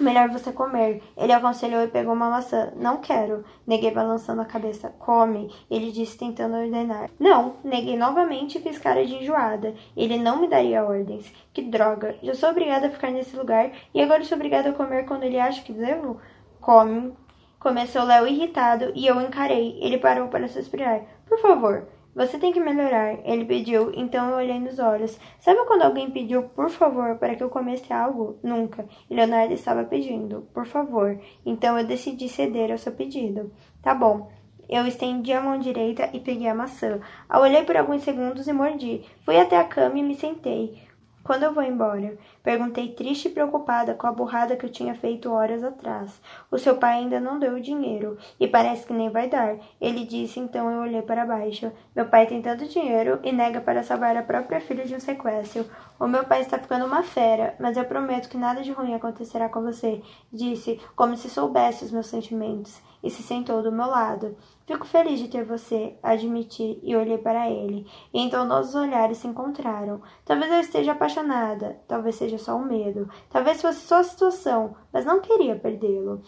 Melhor 0.00 0.30
você 0.30 0.50
comer. 0.52 1.02
Ele 1.16 1.32
aconselhou 1.32 1.82
e 1.82 1.88
pegou 1.88 2.14
uma 2.14 2.30
maçã. 2.30 2.72
Não 2.76 2.98
quero. 2.98 3.44
Neguei 3.66 3.90
balançando 3.90 4.40
a 4.40 4.46
cabeça. 4.46 4.88
Come. 4.98 5.50
Ele 5.70 5.92
disse 5.92 6.16
tentando 6.16 6.56
ordenar. 6.56 7.10
Não. 7.20 7.56
Neguei 7.62 7.96
novamente 7.96 8.58
e 8.58 8.60
fiz 8.60 8.78
cara 8.78 9.04
de 9.04 9.16
enjoada. 9.16 9.74
Ele 9.96 10.16
não 10.16 10.40
me 10.40 10.48
daria 10.48 10.84
ordens. 10.84 11.32
Que 11.52 11.62
droga. 11.62 12.16
Já 12.22 12.34
sou 12.34 12.50
obrigada 12.50 12.86
a 12.86 12.90
ficar 12.90 13.10
nesse 13.10 13.36
lugar 13.36 13.70
e 13.94 14.00
agora 14.00 14.24
sou 14.24 14.36
obrigada 14.36 14.70
a 14.70 14.72
comer 14.72 15.04
quando 15.04 15.24
ele 15.24 15.38
acha 15.38 15.62
que 15.62 15.72
devo? 15.72 16.18
Come. 16.60 17.12
Começou 17.58 18.04
Léo 18.04 18.26
irritado 18.26 18.92
e 18.94 19.06
eu 19.06 19.20
encarei. 19.20 19.78
Ele 19.80 19.98
parou 19.98 20.28
para 20.28 20.48
suspirar. 20.48 21.02
Por 21.26 21.38
favor. 21.38 21.86
Você 22.14 22.38
tem 22.38 22.52
que 22.52 22.60
melhorar, 22.60 23.18
ele 23.24 23.46
pediu, 23.46 23.90
então 23.94 24.28
eu 24.28 24.36
olhei 24.36 24.60
nos 24.60 24.78
olhos. 24.78 25.18
Sabe 25.40 25.64
quando 25.66 25.82
alguém 25.82 26.10
pediu 26.10 26.42
por 26.42 26.68
favor 26.68 27.16
para 27.16 27.34
que 27.34 27.42
eu 27.42 27.48
comesse 27.48 27.90
algo? 27.90 28.38
Nunca. 28.42 28.86
E 29.08 29.14
Leonardo 29.14 29.54
estava 29.54 29.82
pedindo, 29.84 30.46
por 30.52 30.66
favor. 30.66 31.18
Então 31.44 31.78
eu 31.78 31.86
decidi 31.86 32.28
ceder 32.28 32.70
ao 32.70 32.76
seu 32.76 32.92
pedido. 32.92 33.50
Tá 33.82 33.94
bom. 33.94 34.30
Eu 34.68 34.86
estendi 34.86 35.32
a 35.32 35.40
mão 35.40 35.58
direita 35.58 36.10
e 36.12 36.20
peguei 36.20 36.48
a 36.48 36.54
maçã. 36.54 37.00
A 37.28 37.40
olhei 37.40 37.64
por 37.64 37.76
alguns 37.76 38.02
segundos 38.02 38.46
e 38.46 38.52
mordi. 38.52 39.04
Fui 39.24 39.38
até 39.38 39.56
a 39.56 39.64
cama 39.64 39.98
e 39.98 40.02
me 40.02 40.14
sentei. 40.14 40.82
Quando 41.24 41.44
eu 41.44 41.54
vou 41.54 41.62
embora? 41.62 42.18
Perguntei 42.42 42.88
triste 42.94 43.28
e 43.28 43.30
preocupada 43.30 43.94
com 43.94 44.08
a 44.08 44.12
burrada 44.12 44.56
que 44.56 44.66
eu 44.66 44.70
tinha 44.70 44.92
feito 44.92 45.30
horas 45.30 45.62
atrás. 45.62 46.20
O 46.50 46.58
seu 46.58 46.76
pai 46.76 46.98
ainda 46.98 47.20
não 47.20 47.38
deu 47.38 47.54
o 47.54 47.60
dinheiro 47.60 48.18
e 48.40 48.48
parece 48.48 48.84
que 48.84 48.92
nem 48.92 49.08
vai 49.08 49.28
dar. 49.28 49.56
Ele 49.80 50.04
disse, 50.04 50.40
então 50.40 50.68
eu 50.68 50.80
olhei 50.80 51.00
para 51.00 51.24
baixo. 51.24 51.70
Meu 51.94 52.06
pai 52.06 52.26
tem 52.26 52.42
tanto 52.42 52.66
dinheiro 52.66 53.20
e 53.22 53.30
nega 53.30 53.60
para 53.60 53.84
salvar 53.84 54.16
a 54.16 54.22
própria 54.22 54.60
filha 54.60 54.84
de 54.84 54.96
um 54.96 55.00
sequestro. 55.00 55.64
O 55.98 56.08
meu 56.08 56.24
pai 56.24 56.40
está 56.40 56.58
ficando 56.58 56.86
uma 56.86 57.04
fera, 57.04 57.54
mas 57.60 57.76
eu 57.76 57.84
prometo 57.84 58.28
que 58.28 58.36
nada 58.36 58.60
de 58.60 58.72
ruim 58.72 58.94
acontecerá 58.94 59.48
com 59.48 59.62
você, 59.62 60.02
disse, 60.32 60.80
como 60.96 61.16
se 61.16 61.30
soubesse 61.30 61.84
os 61.84 61.92
meus 61.92 62.06
sentimentos, 62.06 62.82
e 63.02 63.10
se 63.10 63.22
sentou 63.22 63.62
do 63.62 63.72
meu 63.72 63.86
lado. 63.86 64.36
Fico 64.66 64.86
feliz 64.86 65.18
de 65.18 65.28
ter 65.28 65.44
você, 65.44 65.96
admiti 66.02 66.78
e 66.82 66.94
olhei 66.94 67.18
para 67.18 67.50
ele. 67.50 67.86
E 68.12 68.20
então 68.20 68.44
nossos 68.44 68.74
olhares 68.74 69.18
se 69.18 69.26
encontraram. 69.26 70.00
Talvez 70.24 70.52
eu 70.52 70.60
esteja 70.60 70.92
apaixonada, 70.92 71.80
talvez 71.88 72.14
seja 72.14 72.38
só 72.38 72.56
um 72.56 72.64
medo, 72.64 73.08
talvez 73.28 73.60
fosse 73.60 73.80
só 73.80 73.96
a 73.96 74.04
situação, 74.04 74.76
mas 74.92 75.04
não 75.04 75.20
queria 75.20 75.56
perdê-lo. 75.56 76.22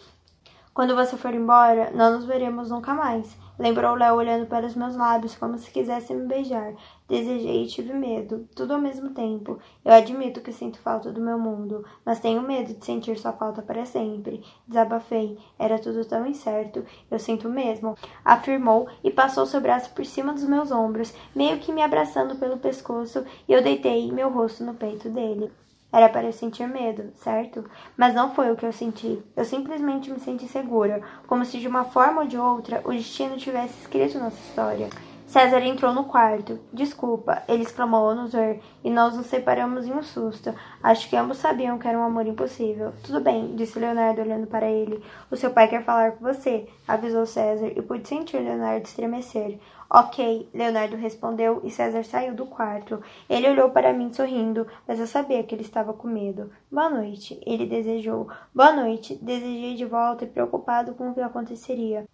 Quando 0.75 0.93
você 0.93 1.15
for 1.15 1.33
embora, 1.33 1.89
não 1.91 2.11
nos 2.11 2.25
veremos 2.25 2.69
nunca 2.69 2.93
mais. 2.93 3.37
Lembrou 3.57 3.95
Léo 3.95 4.15
olhando 4.15 4.45
para 4.45 4.65
os 4.65 4.75
meus 4.75 4.93
lábios 4.93 5.33
como 5.33 5.57
se 5.57 5.71
quisesse 5.71 6.13
me 6.13 6.27
beijar. 6.27 6.73
Desejei 7.07 7.63
e 7.63 7.67
tive 7.67 7.93
medo, 7.93 8.45
tudo 8.53 8.73
ao 8.73 8.81
mesmo 8.81 9.11
tempo. 9.11 9.57
Eu 9.85 9.93
admito 9.93 10.41
que 10.41 10.51
sinto 10.51 10.77
falta 10.79 11.13
do 11.13 11.21
meu 11.21 11.39
mundo, 11.39 11.85
mas 12.05 12.19
tenho 12.19 12.41
medo 12.41 12.73
de 12.73 12.83
sentir 12.83 13.17
sua 13.17 13.31
falta 13.31 13.61
para 13.61 13.85
sempre. 13.85 14.43
Desabafei. 14.67 15.39
Era 15.57 15.79
tudo 15.79 16.03
tão 16.03 16.27
incerto. 16.27 16.83
Eu 17.09 17.19
sinto 17.19 17.47
mesmo, 17.47 17.95
afirmou 18.25 18.89
e 19.01 19.09
passou 19.09 19.45
seu 19.45 19.61
braço 19.61 19.91
por 19.91 20.05
cima 20.05 20.33
dos 20.33 20.43
meus 20.43 20.73
ombros, 20.73 21.13
meio 21.33 21.57
que 21.59 21.71
me 21.71 21.83
abraçando 21.83 22.35
pelo 22.35 22.57
pescoço, 22.57 23.23
e 23.47 23.53
eu 23.53 23.63
deitei 23.63 24.11
meu 24.11 24.29
rosto 24.29 24.65
no 24.65 24.73
peito 24.73 25.09
dele. 25.09 25.49
Era 25.95 26.09
para 26.09 26.25
eu 26.25 26.33
sentir 26.33 26.67
medo, 26.67 27.13
certo? 27.15 27.63
Mas 27.95 28.13
não 28.13 28.35
foi 28.35 28.51
o 28.51 28.55
que 28.57 28.65
eu 28.65 28.73
senti. 28.73 29.17
Eu 29.33 29.45
simplesmente 29.45 30.11
me 30.11 30.19
senti 30.19 30.45
segura, 30.45 31.01
como 31.25 31.45
se 31.45 31.57
de 31.57 31.69
uma 31.69 31.85
forma 31.85 32.23
ou 32.23 32.27
de 32.27 32.37
outra 32.37 32.81
o 32.83 32.91
destino 32.91 33.37
tivesse 33.37 33.79
escrito 33.79 34.19
nossa 34.19 34.35
história. 34.35 34.89
César 35.35 35.61
entrou 35.63 35.93
no 35.93 36.05
quarto. 36.05 36.61
Desculpa, 36.71 37.43
ele 37.49 37.63
exclamou 37.63 38.07
ao 38.07 38.15
nos 38.15 38.31
ver, 38.31 38.61
e 38.81 38.89
nós 38.89 39.17
nos 39.17 39.25
separamos 39.25 39.85
em 39.85 39.91
um 39.91 40.01
susto. 40.01 40.55
Acho 40.81 41.09
que 41.09 41.17
ambos 41.17 41.39
sabiam 41.39 41.77
que 41.77 41.85
era 41.85 41.99
um 41.99 42.05
amor 42.05 42.25
impossível. 42.25 42.93
Tudo 43.03 43.19
bem, 43.19 43.53
disse 43.53 43.77
Leonardo 43.77 44.21
olhando 44.21 44.47
para 44.47 44.65
ele. 44.65 45.03
O 45.29 45.35
seu 45.35 45.51
pai 45.51 45.67
quer 45.67 45.83
falar 45.83 46.13
com 46.13 46.23
você, 46.23 46.69
avisou 46.87 47.25
César, 47.25 47.67
e 47.67 47.81
pude 47.81 48.07
sentir 48.07 48.37
Leonardo 48.37 48.87
estremecer. 48.87 49.59
Ok, 49.89 50.49
Leonardo 50.53 50.95
respondeu 50.95 51.59
e 51.65 51.69
César 51.69 52.03
saiu 52.03 52.33
do 52.33 52.45
quarto. 52.45 53.01
Ele 53.29 53.49
olhou 53.49 53.69
para 53.69 53.91
mim 53.91 54.13
sorrindo, 54.13 54.65
mas 54.87 55.01
eu 55.01 55.05
sabia 55.05 55.43
que 55.43 55.53
ele 55.53 55.61
estava 55.63 55.93
com 55.93 56.07
medo. 56.07 56.49
Boa 56.71 56.89
noite, 56.89 57.39
ele 57.45 57.65
desejou. 57.65 58.29
Boa 58.53 58.73
noite, 58.73 59.19
desejei 59.21 59.75
de 59.75 59.85
volta 59.85 60.23
e 60.23 60.27
preocupado 60.27 60.93
com 60.95 61.09
o 61.09 61.13
que 61.13 61.21
aconteceria. 61.21 62.05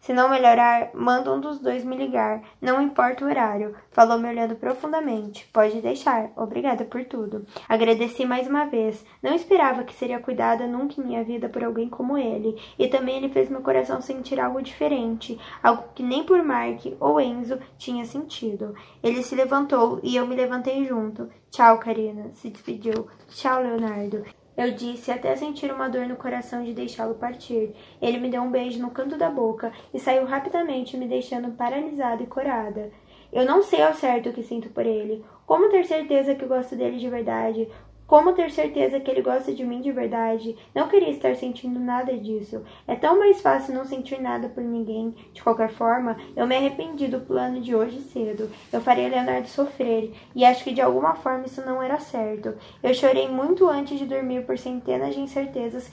Se 0.00 0.12
não 0.12 0.28
melhorar, 0.28 0.90
manda 0.94 1.32
um 1.32 1.40
dos 1.40 1.58
dois 1.58 1.84
me 1.84 1.96
ligar. 1.96 2.42
Não 2.60 2.80
importa 2.80 3.24
o 3.24 3.28
horário. 3.28 3.74
Falou 3.90 4.18
me 4.18 4.28
olhando 4.28 4.56
profundamente. 4.56 5.46
Pode 5.52 5.80
deixar. 5.80 6.30
Obrigada 6.36 6.84
por 6.84 7.04
tudo. 7.04 7.44
Agradeci 7.68 8.24
mais 8.24 8.46
uma 8.46 8.64
vez. 8.64 9.04
Não 9.22 9.34
esperava 9.34 9.84
que 9.84 9.94
seria 9.94 10.20
cuidada 10.20 10.66
nunca 10.66 11.00
em 11.00 11.04
minha 11.04 11.24
vida 11.24 11.48
por 11.48 11.64
alguém 11.64 11.88
como 11.88 12.16
ele. 12.16 12.56
E 12.78 12.88
também 12.88 13.16
ele 13.16 13.28
fez 13.28 13.48
meu 13.48 13.60
coração 13.60 14.00
sentir 14.00 14.40
algo 14.40 14.62
diferente. 14.62 15.38
Algo 15.62 15.84
que 15.94 16.02
nem 16.02 16.24
por 16.24 16.42
Mark 16.42 16.80
ou 17.00 17.20
Enzo 17.20 17.58
tinha 17.76 18.04
sentido. 18.04 18.74
Ele 19.02 19.22
se 19.22 19.34
levantou 19.34 20.00
e 20.02 20.16
eu 20.16 20.26
me 20.26 20.36
levantei 20.36 20.84
junto. 20.84 21.28
Tchau, 21.50 21.78
Karina. 21.78 22.30
Se 22.32 22.50
despediu. 22.50 23.08
Tchau, 23.28 23.62
Leonardo. 23.62 24.24
Eu 24.58 24.72
disse 24.72 25.12
até 25.12 25.36
sentir 25.36 25.70
uma 25.70 25.88
dor 25.88 26.08
no 26.08 26.16
coração 26.16 26.64
de 26.64 26.74
deixá-lo 26.74 27.14
partir. 27.14 27.76
Ele 28.02 28.18
me 28.18 28.28
deu 28.28 28.42
um 28.42 28.50
beijo 28.50 28.82
no 28.82 28.90
canto 28.90 29.16
da 29.16 29.30
boca 29.30 29.70
e 29.94 30.00
saiu 30.00 30.24
rapidamente, 30.24 30.96
me 30.96 31.06
deixando 31.06 31.52
paralisada 31.52 32.24
e 32.24 32.26
corada. 32.26 32.90
Eu 33.32 33.44
não 33.44 33.62
sei 33.62 33.80
ao 33.80 33.94
certo 33.94 34.30
o 34.30 34.32
que 34.32 34.42
sinto 34.42 34.68
por 34.70 34.84
ele. 34.84 35.24
Como 35.46 35.70
ter 35.70 35.84
certeza 35.84 36.34
que 36.34 36.44
gosto 36.44 36.74
dele 36.74 36.98
de 36.98 37.08
verdade? 37.08 37.68
Como 38.08 38.32
ter 38.32 38.50
certeza 38.50 38.98
que 38.98 39.10
ele 39.10 39.20
gosta 39.20 39.52
de 39.52 39.62
mim 39.62 39.82
de 39.82 39.92
verdade? 39.92 40.56
Não 40.74 40.88
queria 40.88 41.10
estar 41.10 41.36
sentindo 41.36 41.78
nada 41.78 42.16
disso. 42.16 42.64
É 42.86 42.96
tão 42.96 43.18
mais 43.18 43.42
fácil 43.42 43.74
não 43.74 43.84
sentir 43.84 44.18
nada 44.18 44.48
por 44.48 44.64
ninguém. 44.64 45.14
De 45.30 45.42
qualquer 45.42 45.68
forma, 45.68 46.16
eu 46.34 46.46
me 46.46 46.56
arrependi 46.56 47.06
do 47.06 47.20
plano 47.20 47.60
de 47.60 47.76
hoje 47.76 48.00
cedo. 48.00 48.50
Eu 48.72 48.80
faria 48.80 49.10
Leonardo 49.10 49.46
sofrer, 49.46 50.14
e 50.34 50.42
acho 50.42 50.64
que 50.64 50.72
de 50.72 50.80
alguma 50.80 51.16
forma 51.16 51.44
isso 51.44 51.60
não 51.66 51.82
era 51.82 51.98
certo. 51.98 52.54
Eu 52.82 52.94
chorei 52.94 53.28
muito 53.28 53.68
antes 53.68 53.98
de 53.98 54.06
dormir 54.06 54.46
por 54.46 54.56
centenas 54.56 55.14
de 55.14 55.20
incertezas 55.20 55.92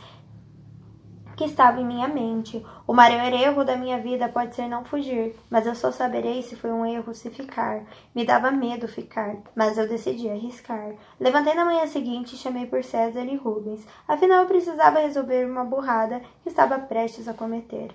que 1.36 1.44
estava 1.44 1.82
em 1.82 1.86
minha 1.86 2.08
mente. 2.08 2.65
O 2.88 2.94
maior 2.94 3.32
erro 3.34 3.63
da 3.63 3.75
minha 3.75 4.00
vida 4.00 4.30
pode 4.30 4.56
ser 4.56 4.68
não 4.68 4.86
fugir, 4.86 5.36
mas 5.50 5.65
eu 5.65 5.75
só 5.75 5.92
saberei 5.92 6.42
se 6.42 6.56
foi 6.56 6.72
um 6.72 6.86
erro 6.86 7.13
se 7.13 7.30
ficar. 7.30 7.84
Me 8.13 8.25
dava 8.25 8.51
medo 8.51 8.88
ficar, 8.88 9.36
mas 9.56 9.77
eu 9.77 9.88
decidi 9.88 10.30
arriscar. 10.30 10.94
Levantei 11.20 11.54
na 11.54 11.65
manhã 11.65 11.86
seguinte 11.88 12.34
e 12.34 12.38
chamei 12.38 12.65
por 12.65 12.84
César 12.84 13.24
e 13.24 13.36
Rubens. 13.36 13.86
Afinal, 14.08 14.42
eu 14.42 14.48
precisava 14.48 15.00
resolver 15.00 15.46
uma 15.46 15.63
burrada 15.63 16.22
que 16.44 16.50
estava 16.50 16.80
prestes 16.80 17.27
a 17.27 17.34
cometer. 17.34 17.92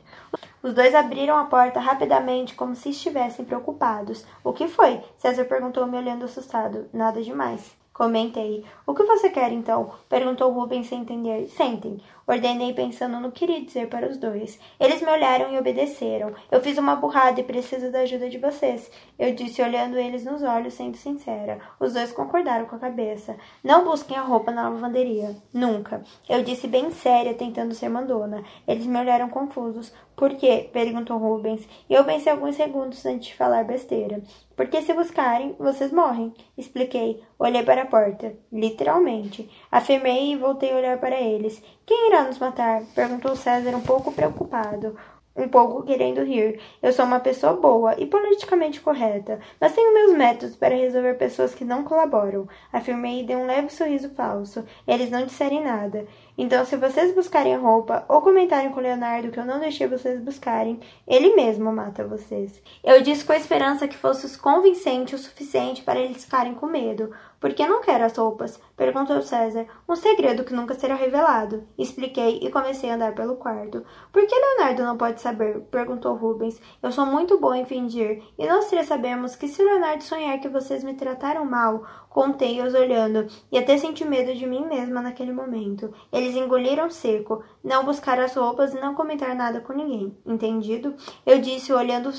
Os 0.63 0.75
dois 0.75 0.95
abriram 0.95 1.39
a 1.39 1.45
porta 1.45 1.81
rapidamente, 1.81 2.55
como 2.55 2.75
se 2.75 2.91
estivessem 2.91 3.45
preocupados. 3.45 4.27
O 4.45 4.53
que 4.53 4.69
foi? 4.69 5.03
César 5.17 5.47
perguntou, 5.47 5.87
me 5.87 5.97
olhando 5.97 6.27
assustado. 6.27 6.89
Nada 6.93 7.23
demais. 7.23 7.80
Comentei. 7.93 8.65
O 8.87 8.95
que 8.95 9.03
você 9.03 9.29
quer 9.29 9.53
então? 9.53 9.91
Perguntou 10.09 10.53
Rubens 10.53 10.87
sem 10.87 11.01
entender. 11.01 11.49
Sentem. 11.49 12.01
Ordenei 12.27 12.73
pensando 12.73 13.19
no 13.19 13.33
que 13.33 13.45
iria 13.45 13.61
dizer 13.61 13.89
para 13.89 14.09
os 14.09 14.17
dois. 14.17 14.59
Eles 14.79 15.03
me 15.03 15.11
olharam 15.11 15.53
e 15.53 15.59
obedeceram. 15.59 16.33
Eu 16.51 16.61
fiz 16.61 16.79
uma 16.79 16.95
burrada 16.95 17.41
e 17.41 17.45
preciso 17.45 17.91
da 17.91 18.01
ajuda 18.01 18.31
de 18.31 18.39
vocês. 18.39 18.89
Eu 19.19 19.35
disse 19.35 19.61
olhando 19.61 19.99
eles 19.99 20.25
nos 20.25 20.43
olhos, 20.43 20.75
sendo 20.75 20.97
sincera. 20.97 21.59
Os 21.81 21.93
dois 21.93 22.13
concordaram 22.13 22.67
com 22.67 22.77
a 22.77 22.79
cabeça. 22.79 23.37
Não 23.65 23.85
busquem 23.85 24.17
a 24.17 24.23
roupa 24.23 24.53
na 24.53 24.69
lavanderia. 24.69 25.37
Nunca. 25.53 26.03
Eu 26.29 26.45
disse 26.45 26.69
bem 26.69 26.93
séria, 26.93 27.35
tentando 27.35 27.75
ser 27.75 27.89
mandona. 27.89 28.45
Eles 28.67 28.87
me 28.87 28.99
olharam 28.99 29.29
confusos. 29.29 29.93
Por 30.15 30.35
quê? 30.37 30.71
perguntou 30.73 31.19
Rubens. 31.19 31.67
E 31.89 31.95
eu 31.95 32.05
pensei 32.05 32.31
alguns 32.31 32.55
segundos 32.55 33.05
antes 33.05 33.29
de 33.29 33.35
falar 33.35 33.65
besteira. 33.65 34.23
Porque 34.61 34.83
se 34.83 34.93
buscarem, 34.93 35.57
vocês 35.59 35.91
morrem. 35.91 36.35
Expliquei. 36.55 37.25
Olhei 37.39 37.63
para 37.63 37.81
a 37.81 37.87
porta. 37.87 38.35
Literalmente. 38.53 39.49
Afirmei 39.73 40.33
e 40.33 40.37
voltei 40.37 40.71
a 40.71 40.77
olhar 40.77 41.01
para 41.01 41.19
eles. 41.19 41.63
Quem 41.87 42.09
irá 42.09 42.25
nos 42.25 42.39
matar? 42.39 42.83
perguntou 42.95 43.35
César, 43.35 43.75
um 43.75 43.81
pouco 43.81 44.13
preocupado 44.13 44.95
um 45.37 45.49
pouco 45.49 45.83
querendo 45.83 46.23
rir. 46.23 46.61
Eu 46.83 46.93
sou 46.93 47.05
uma 47.05 47.21
pessoa 47.21 47.55
boa 47.55 47.95
e 47.99 48.07
politicamente 48.07 48.81
correta, 48.81 49.41
mas 49.61 49.75
tenho 49.75 49.95
meus 49.95 50.13
métodos 50.13 50.57
para 50.57 50.75
resolver 50.75 51.15
pessoas 51.15 51.55
que 51.55 51.65
não 51.65 51.85
colaboram. 51.85 52.49
Afirmei 52.73 53.21
e 53.21 53.25
dei 53.25 53.37
um 53.37 53.47
leve 53.47 53.71
sorriso 53.71 54.11
falso. 54.11 54.65
Eles 54.87 55.11
não 55.11 55.25
disserem 55.25 55.63
nada. 55.63 56.07
Então, 56.43 56.65
se 56.65 56.75
vocês 56.75 57.15
buscarem 57.15 57.55
roupa 57.55 58.03
ou 58.09 58.23
comentarem 58.23 58.71
com 58.71 58.81
Leonardo 58.81 59.31
que 59.31 59.39
eu 59.39 59.45
não 59.45 59.61
deixei 59.61 59.87
vocês 59.87 60.19
buscarem, 60.19 60.81
ele 61.07 61.37
mesmo 61.37 61.71
mata 61.71 62.03
vocês. 62.07 62.63
Eu 62.83 63.03
disse 63.03 63.23
com 63.23 63.35
a 63.35 63.37
esperança 63.37 63.87
que 63.87 63.95
fosse 63.95 64.39
convincente 64.39 65.15
o 65.15 65.19
suficiente 65.19 65.83
para 65.83 66.01
eles 66.01 66.25
ficarem 66.25 66.55
com 66.55 66.65
medo. 66.65 67.13
Por 67.41 67.55
que 67.55 67.67
não 67.67 67.81
quero 67.81 68.05
as 68.05 68.15
roupas? 68.15 68.61
Perguntou 68.77 69.23
César. 69.23 69.67
Um 69.89 69.97
segredo 69.97 70.45
que 70.45 70.53
nunca 70.53 70.75
será 70.75 70.95
revelado. 70.95 71.67
Expliquei 71.79 72.39
e 72.43 72.51
comecei 72.51 72.91
a 72.91 72.97
andar 72.97 73.15
pelo 73.15 73.37
quarto. 73.37 73.83
Por 74.13 74.27
que 74.27 74.35
Leonardo 74.35 74.83
não 74.83 74.99
pode 74.99 75.23
saber? 75.23 75.61
Perguntou 75.71 76.15
Rubens. 76.15 76.61
Eu 76.83 76.93
sou 76.93 77.07
muito 77.07 77.41
bom 77.41 77.55
em 77.55 77.65
fingir, 77.65 78.23
e 78.39 78.47
nós 78.47 78.69
três 78.69 78.87
sabemos 78.87 79.37
que 79.37 79.49
se 79.49 79.65
Leonardo 79.65 80.05
sonhar 80.05 80.39
que 80.39 80.51
vocês 80.51 80.85
me 80.85 80.93
trataram 80.93 81.47
mal, 81.47 81.83
contei-os 82.11 82.75
olhando, 82.75 83.27
e 83.51 83.57
até 83.57 83.79
senti 83.79 84.05
medo 84.05 84.35
de 84.35 84.47
mim 84.47 84.67
mesma 84.67 85.01
naquele 85.01 85.33
momento. 85.33 85.91
Eles 86.13 86.37
engoliram 86.37 86.91
seco, 86.91 87.43
não 87.65 87.85
buscar 87.85 88.21
as 88.21 88.35
roupas 88.35 88.75
e 88.75 88.81
não 88.81 88.95
comentar 88.95 89.35
nada 89.35 89.63
com 89.63 89.73
ninguém. 89.73 90.15
Entendido? 90.27 90.95
Eu 91.25 91.41
disse 91.41 91.73
olhando 91.73 92.13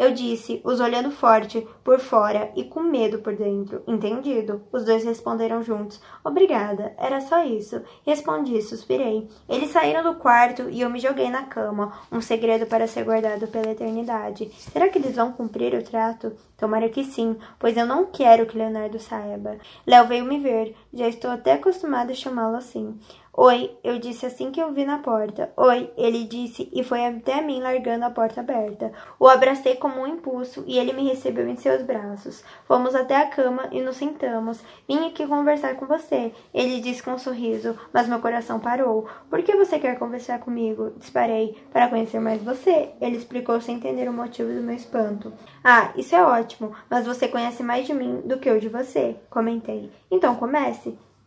eu 0.00 0.14
disse, 0.14 0.62
os 0.64 0.80
olhando 0.80 1.10
forte 1.10 1.68
por 1.84 2.00
fora 2.00 2.50
e 2.56 2.64
com 2.64 2.80
medo 2.80 3.18
por 3.18 3.36
dentro. 3.36 3.82
Entendido? 3.86 4.62
Os 4.72 4.86
dois 4.86 5.04
responderam 5.04 5.62
juntos. 5.62 6.00
Obrigada, 6.24 6.94
era 6.96 7.20
só 7.20 7.44
isso. 7.44 7.82
Respondi, 8.06 8.62
suspirei. 8.62 9.28
Eles 9.46 9.68
saíram 9.70 10.02
do 10.02 10.18
quarto 10.18 10.70
e 10.70 10.80
eu 10.80 10.88
me 10.88 10.98
joguei 10.98 11.28
na 11.28 11.42
cama, 11.42 11.92
um 12.10 12.22
segredo 12.22 12.64
para 12.64 12.86
ser 12.86 13.04
guardado 13.04 13.46
pela 13.48 13.72
eternidade. 13.72 14.50
Será 14.72 14.88
que 14.88 14.96
eles 14.96 15.16
vão 15.16 15.32
cumprir 15.32 15.74
o 15.74 15.84
trato? 15.84 16.32
Tomara 16.56 16.88
que 16.88 17.04
sim, 17.04 17.36
pois 17.58 17.76
eu 17.76 17.84
não 17.84 18.06
quero 18.06 18.46
que 18.46 18.56
Leonardo 18.56 18.98
saiba. 18.98 19.58
Léo 19.86 20.06
veio 20.06 20.24
me 20.24 20.38
ver, 20.38 20.74
já 20.92 21.08
estou 21.08 21.30
até 21.30 21.52
acostumada 21.52 22.12
a 22.12 22.14
chamá-lo 22.14 22.56
assim. 22.56 22.98
Oi, 23.32 23.70
eu 23.84 23.96
disse 24.00 24.26
assim 24.26 24.50
que 24.50 24.60
eu 24.60 24.72
vi 24.72 24.84
na 24.84 24.98
porta. 24.98 25.52
Oi, 25.56 25.88
ele 25.96 26.24
disse 26.24 26.68
e 26.72 26.82
foi 26.82 27.06
até 27.06 27.40
mim 27.40 27.60
largando 27.60 28.04
a 28.04 28.10
porta 28.10 28.40
aberta. 28.40 28.92
O 29.20 29.28
abracei 29.28 29.76
como 29.76 30.00
um 30.00 30.06
impulso 30.06 30.64
e 30.66 30.78
ele 30.78 30.92
me 30.92 31.08
recebeu 31.08 31.48
em 31.48 31.54
seus 31.54 31.80
braços. 31.82 32.42
Fomos 32.66 32.92
até 32.92 33.16
a 33.16 33.28
cama 33.28 33.68
e 33.70 33.80
nos 33.80 33.96
sentamos. 33.96 34.60
Vim 34.88 35.06
aqui 35.06 35.26
conversar 35.28 35.76
com 35.76 35.86
você, 35.86 36.32
ele 36.52 36.80
disse 36.80 37.04
com 37.04 37.12
um 37.12 37.18
sorriso, 37.18 37.78
mas 37.92 38.08
meu 38.08 38.18
coração 38.18 38.58
parou. 38.58 39.06
Por 39.30 39.42
que 39.44 39.54
você 39.54 39.78
quer 39.78 39.96
conversar 39.96 40.40
comigo? 40.40 40.90
Disparei. 40.96 41.56
Para 41.72 41.88
conhecer 41.88 42.18
mais 42.18 42.42
você, 42.42 42.90
ele 43.00 43.16
explicou 43.16 43.60
sem 43.60 43.76
entender 43.76 44.08
o 44.08 44.12
motivo 44.12 44.52
do 44.52 44.60
meu 44.60 44.74
espanto. 44.74 45.32
Ah, 45.62 45.92
isso 45.96 46.16
é 46.16 46.22
ótimo, 46.22 46.72
mas 46.90 47.06
você 47.06 47.28
conhece 47.28 47.62
mais 47.62 47.86
de 47.86 47.94
mim 47.94 48.22
do 48.24 48.38
que 48.38 48.50
eu 48.50 48.58
de 48.58 48.68
você, 48.68 49.16
comentei. 49.30 49.90
Então 50.10 50.34
comece. 50.34 50.79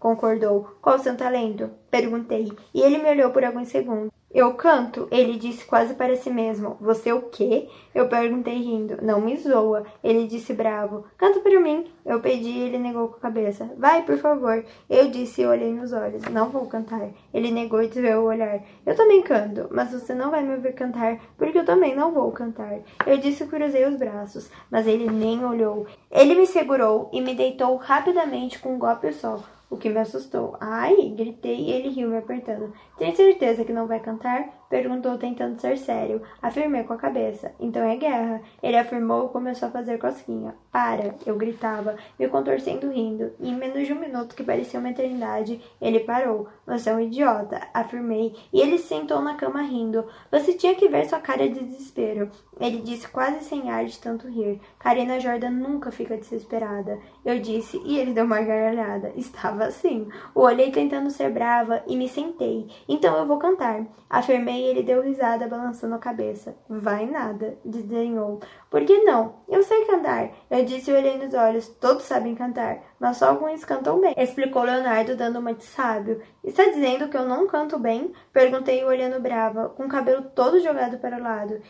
Concordou. 0.03 0.75
Qual 0.81 0.97
o 0.97 0.99
seu 0.99 1.15
talento? 1.15 1.71
Perguntei, 1.89 2.51
e 2.73 2.81
ele 2.81 2.97
me 2.97 3.09
olhou 3.09 3.31
por 3.31 3.45
alguns 3.45 3.69
segundos. 3.69 4.11
Eu 4.33 4.55
canto, 4.55 5.07
ele 5.11 5.37
disse 5.37 5.63
quase 5.63 5.93
para 5.93 6.15
si 6.15 6.29
mesmo. 6.29 6.75
Você 6.81 7.13
o 7.13 7.21
quê? 7.21 7.69
Eu 7.93 8.09
perguntei 8.09 8.55
rindo. 8.55 8.97
Não 8.99 9.21
me 9.21 9.37
zoa, 9.37 9.85
ele 10.03 10.27
disse 10.27 10.53
bravo. 10.53 11.05
Canta 11.15 11.39
para 11.39 11.59
mim. 11.59 11.85
Eu 12.03 12.19
pedi 12.19 12.49
e 12.49 12.61
ele 12.63 12.79
negou 12.79 13.09
com 13.09 13.17
a 13.17 13.19
cabeça. 13.19 13.69
Vai, 13.77 14.01
por 14.01 14.17
favor. 14.17 14.65
Eu 14.89 15.11
disse 15.11 15.43
e 15.43 15.45
olhei 15.45 15.71
nos 15.71 15.93
olhos. 15.93 16.23
Não 16.23 16.49
vou 16.49 16.65
cantar. 16.65 17.09
Ele 17.31 17.51
negou 17.51 17.83
e 17.83 17.87
desviou 17.87 18.23
o 18.23 18.27
olhar. 18.27 18.59
Eu 18.83 18.95
também 18.95 19.21
canto, 19.21 19.67
mas 19.69 19.91
você 19.91 20.15
não 20.15 20.31
vai 20.31 20.41
me 20.41 20.55
ouvir 20.55 20.73
cantar, 20.73 21.19
porque 21.37 21.59
eu 21.59 21.65
também 21.65 21.95
não 21.95 22.11
vou 22.11 22.31
cantar. 22.31 22.79
Eu 23.05 23.19
disse 23.19 23.43
e 23.43 23.47
cruzei 23.47 23.85
os 23.85 23.97
braços, 23.97 24.49
mas 24.69 24.87
ele 24.87 25.11
nem 25.11 25.45
olhou. 25.45 25.85
Ele 26.09 26.33
me 26.33 26.47
segurou 26.47 27.07
e 27.13 27.21
me 27.21 27.35
deitou 27.35 27.75
rapidamente 27.75 28.57
com 28.57 28.73
um 28.73 28.79
golpe 28.79 29.13
só 29.13 29.39
o 29.73 29.77
que 29.77 29.89
me 29.89 29.99
assustou. 29.99 30.55
Ai, 30.59 31.09
gritei 31.09 31.61
e 31.61 31.71
ele 31.71 31.89
riu 31.89 32.09
me 32.09 32.17
apertando. 32.17 32.71
Tem 32.97 33.15
certeza 33.15 33.65
que 33.65 33.73
não 33.73 33.87
vai 33.87 33.99
cantar? 33.99 34.62
Perguntou 34.73 35.19
tentando 35.19 35.61
ser 35.61 35.77
sério. 35.77 36.19
Afirmei 36.41 36.83
com 36.83 36.93
a 36.93 36.97
cabeça. 36.97 37.53
Então 37.59 37.83
é 37.83 37.95
guerra. 37.95 38.41
Ele 38.59 38.75
afirmou 38.75 39.27
e 39.27 39.29
começou 39.29 39.67
a 39.67 39.71
fazer 39.71 39.99
cosquinha. 39.99 40.55
Para! 40.71 41.13
Eu 41.27 41.37
gritava, 41.37 41.95
me 42.17 42.27
contorcendo 42.27 42.89
rindo. 42.89 43.33
E 43.39 43.51
em 43.51 43.55
menos 43.55 43.85
de 43.85 43.93
um 43.93 43.99
minuto, 43.99 44.35
que 44.35 44.43
parecia 44.43 44.79
uma 44.79 44.89
eternidade, 44.89 45.61
ele 45.79 45.99
parou. 45.99 46.47
Você 46.65 46.89
é 46.89 46.95
um 46.95 46.99
idiota, 46.99 47.61
afirmei. 47.71 48.33
E 48.51 48.61
ele 48.61 48.79
se 48.79 48.87
sentou 48.87 49.21
na 49.21 49.35
cama 49.35 49.61
rindo. 49.61 50.07
Você 50.31 50.53
tinha 50.53 50.73
que 50.73 50.89
ver 50.89 51.05
sua 51.05 51.19
cara 51.19 51.47
de 51.47 51.63
desespero. 51.63 52.31
Ele 52.59 52.81
disse 52.81 53.07
quase 53.07 53.43
sem 53.43 53.69
ar 53.69 53.85
de 53.85 53.99
tanto 53.99 54.27
rir. 54.27 54.59
Karina 54.79 55.19
Jordan 55.19 55.51
nunca 55.51 55.91
fica 55.91 56.17
desesperada. 56.17 56.97
Eu 57.23 57.39
disse 57.39 57.79
e 57.85 57.99
ele 57.99 58.13
deu 58.13 58.25
uma 58.25 58.41
gargalhada. 58.41 59.11
Estava 59.15 59.65
assim. 59.65 60.07
O 60.33 60.41
olhei 60.41 60.71
tentando 60.71 61.11
ser 61.11 61.29
brava 61.29 61.83
e 61.85 61.95
me 61.95 62.09
sentei. 62.09 62.67
Então 62.89 63.15
eu 63.17 63.27
vou 63.27 63.37
cantar. 63.37 63.85
Afirmei 64.09 64.62
e 64.63 64.65
ele 64.65 64.81
deu 64.81 65.01
risada, 65.01 65.47
balançando 65.47 65.93
a 65.93 65.99
cabeça. 65.99 66.55
Vai 66.69 67.05
nada, 67.05 67.57
desdenhou. 67.65 68.39
Por 68.69 68.85
que 68.85 69.03
não? 69.03 69.35
Eu 69.49 69.61
sei 69.61 69.83
cantar. 69.85 70.31
Eu 70.49 70.63
disse 70.63 70.89
e 70.89 70.93
olhei 70.93 71.17
nos 71.17 71.33
olhos. 71.33 71.67
Todos 71.67 72.03
sabem 72.03 72.33
cantar, 72.33 72.81
mas 72.97 73.17
só 73.17 73.29
alguns 73.29 73.65
cantam 73.65 73.99
bem. 73.99 74.13
Explicou 74.17 74.63
Leonardo, 74.63 75.17
dando 75.17 75.39
uma 75.39 75.53
de 75.53 75.65
sábio. 75.65 76.21
Está 76.43 76.63
dizendo 76.65 77.09
que 77.09 77.17
eu 77.17 77.27
não 77.27 77.45
canto 77.45 77.77
bem? 77.77 78.13
Perguntei 78.31 78.85
olhando 78.85 79.21
brava, 79.21 79.67
com 79.69 79.83
o 79.83 79.89
cabelo 79.89 80.23
todo 80.33 80.61
jogado 80.61 80.97
para 80.97 81.17
o 81.17 81.21
lado. 81.21 81.61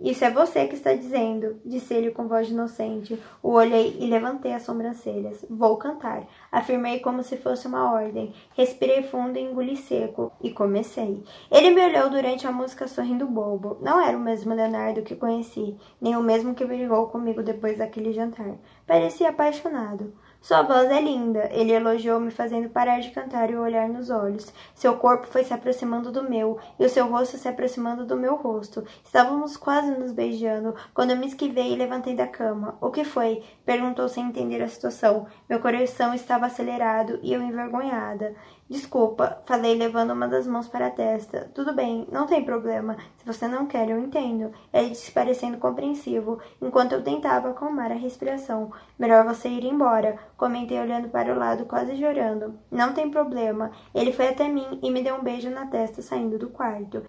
Isso 0.00 0.24
é 0.24 0.30
você 0.30 0.66
que 0.66 0.74
está 0.74 0.94
dizendo, 0.94 1.60
disse 1.62 1.92
ele 1.92 2.10
com 2.10 2.26
voz 2.26 2.48
inocente. 2.48 3.20
O 3.42 3.50
olhei 3.50 3.98
e 4.00 4.06
levantei 4.06 4.54
as 4.54 4.62
sobrancelhas. 4.62 5.44
Vou 5.50 5.76
cantar, 5.76 6.26
afirmei 6.50 7.00
como 7.00 7.22
se 7.22 7.36
fosse 7.36 7.66
uma 7.66 7.92
ordem. 7.92 8.32
Respirei 8.56 9.02
fundo 9.02 9.36
e 9.36 9.42
engoli 9.42 9.76
seco, 9.76 10.32
e 10.40 10.50
comecei. 10.50 11.22
Ele 11.50 11.70
me 11.70 11.84
olhou 11.84 12.08
durante 12.08 12.46
a 12.46 12.52
música 12.52 12.88
sorrindo 12.88 13.26
bobo. 13.26 13.76
Não 13.82 14.00
era 14.00 14.16
o 14.16 14.20
mesmo 14.20 14.54
Leonardo 14.54 15.02
que 15.02 15.14
conheci, 15.14 15.76
nem 16.00 16.16
o 16.16 16.22
mesmo 16.22 16.54
que 16.54 16.64
brigou 16.64 17.08
comigo 17.08 17.42
depois 17.42 17.76
daquele 17.76 18.14
jantar. 18.14 18.54
Parecia 18.86 19.28
apaixonado. 19.28 20.14
Sua 20.40 20.62
voz 20.62 20.90
é 20.90 21.00
linda, 21.02 21.50
ele 21.52 21.70
elogiou, 21.70 22.18
me 22.18 22.30
fazendo 22.30 22.70
parar 22.70 22.98
de 23.00 23.10
cantar 23.10 23.50
e 23.50 23.56
olhar 23.56 23.88
nos 23.90 24.08
olhos. 24.08 24.50
Seu 24.74 24.96
corpo 24.96 25.26
foi 25.26 25.44
se 25.44 25.52
aproximando 25.52 26.10
do 26.10 26.28
meu, 26.28 26.58
e 26.78 26.84
o 26.84 26.88
seu 26.88 27.06
rosto 27.06 27.36
se 27.36 27.46
aproximando 27.46 28.06
do 28.06 28.16
meu 28.16 28.36
rosto. 28.36 28.82
Estávamos 29.04 29.58
quase 29.58 29.90
nos 29.90 30.12
beijando, 30.12 30.74
quando 30.94 31.10
eu 31.10 31.18
me 31.18 31.26
esquivei 31.26 31.72
e 31.72 31.76
levantei 31.76 32.16
da 32.16 32.26
cama. 32.26 32.78
O 32.80 32.90
que 32.90 33.04
foi? 33.04 33.44
Perguntou 33.66 34.08
sem 34.08 34.24
entender 34.24 34.62
a 34.62 34.68
situação. 34.68 35.26
Meu 35.46 35.60
coração 35.60 36.14
estava 36.14 36.46
acelerado 36.46 37.20
e 37.22 37.34
eu 37.34 37.42
envergonhada. 37.42 38.34
Desculpa, 38.70 39.42
falei 39.46 39.74
levando 39.74 40.12
uma 40.12 40.28
das 40.28 40.46
mãos 40.46 40.68
para 40.68 40.86
a 40.86 40.90
testa. 40.90 41.50
Tudo 41.52 41.74
bem, 41.74 42.06
não 42.12 42.24
tem 42.24 42.44
problema. 42.44 42.96
Se 43.16 43.26
você 43.26 43.48
não 43.48 43.66
quer, 43.66 43.90
eu 43.90 43.98
entendo. 43.98 44.52
Ele 44.72 44.90
disse 44.90 45.10
parecendo 45.10 45.58
compreensivo, 45.58 46.38
enquanto 46.62 46.92
eu 46.92 47.02
tentava 47.02 47.50
acalmar 47.50 47.90
a 47.90 47.96
respiração. 47.96 48.70
Melhor 48.96 49.24
você 49.24 49.48
ir 49.48 49.64
embora, 49.64 50.16
comentei 50.40 50.80
olhando 50.80 51.10
para 51.10 51.34
o 51.34 51.38
lado, 51.38 51.66
quase 51.66 51.94
chorando. 51.98 52.58
Não 52.70 52.94
tem 52.94 53.10
problema. 53.10 53.70
Ele 53.94 54.10
foi 54.10 54.28
até 54.28 54.48
mim 54.48 54.80
e 54.82 54.90
me 54.90 55.02
deu 55.02 55.16
um 55.16 55.22
beijo 55.22 55.50
na 55.50 55.66
testa 55.66 56.00
saindo 56.00 56.38
do 56.38 56.48
quarto. 56.48 57.02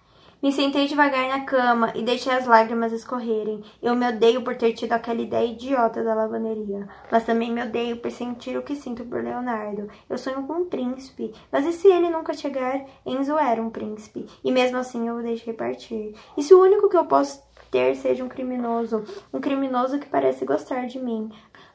Me 0.43 0.51
sentei 0.51 0.87
devagar 0.87 1.29
na 1.29 1.45
cama 1.45 1.93
e 1.95 2.01
deixei 2.01 2.33
as 2.33 2.45
lágrimas 2.45 2.91
escorrerem. 2.91 3.63
Eu 3.81 3.95
me 3.95 4.07
odeio 4.09 4.41
por 4.41 4.55
ter 4.55 4.73
tido 4.73 4.91
aquela 4.91 5.21
ideia 5.21 5.45
idiota 5.45 6.03
da 6.03 6.15
lavanderia, 6.15 6.89
mas 7.11 7.23
também 7.23 7.51
me 7.53 7.63
odeio 7.63 7.97
por 7.97 8.11
sentir 8.11 8.57
o 8.57 8.63
que 8.63 8.75
sinto 8.75 9.05
por 9.05 9.23
Leonardo. 9.23 9.87
Eu 10.09 10.17
sonho 10.17 10.43
com 10.47 10.53
um 10.53 10.65
príncipe, 10.65 11.31
mas 11.51 11.65
e 11.65 11.71
se 11.71 11.87
ele 11.87 12.09
nunca 12.09 12.33
chegar? 12.33 12.83
Enzo 13.05 13.37
era 13.37 13.61
um 13.61 13.69
príncipe, 13.69 14.25
e 14.43 14.51
mesmo 14.51 14.77
assim 14.77 15.07
eu 15.07 15.17
o 15.17 15.21
deixei 15.21 15.53
partir. 15.53 16.15
E 16.35 16.41
se 16.41 16.55
o 16.55 16.61
único 16.61 16.89
que 16.89 16.97
eu 16.97 17.05
posso 17.05 17.43
ter 17.71 17.95
seja 17.95 18.23
um 18.23 18.27
criminoso, 18.27 19.03
um 19.33 19.39
criminoso 19.39 19.97
que 19.97 20.09
parece 20.09 20.43
gostar 20.45 20.85
de 20.87 20.99
mim. 20.99 21.31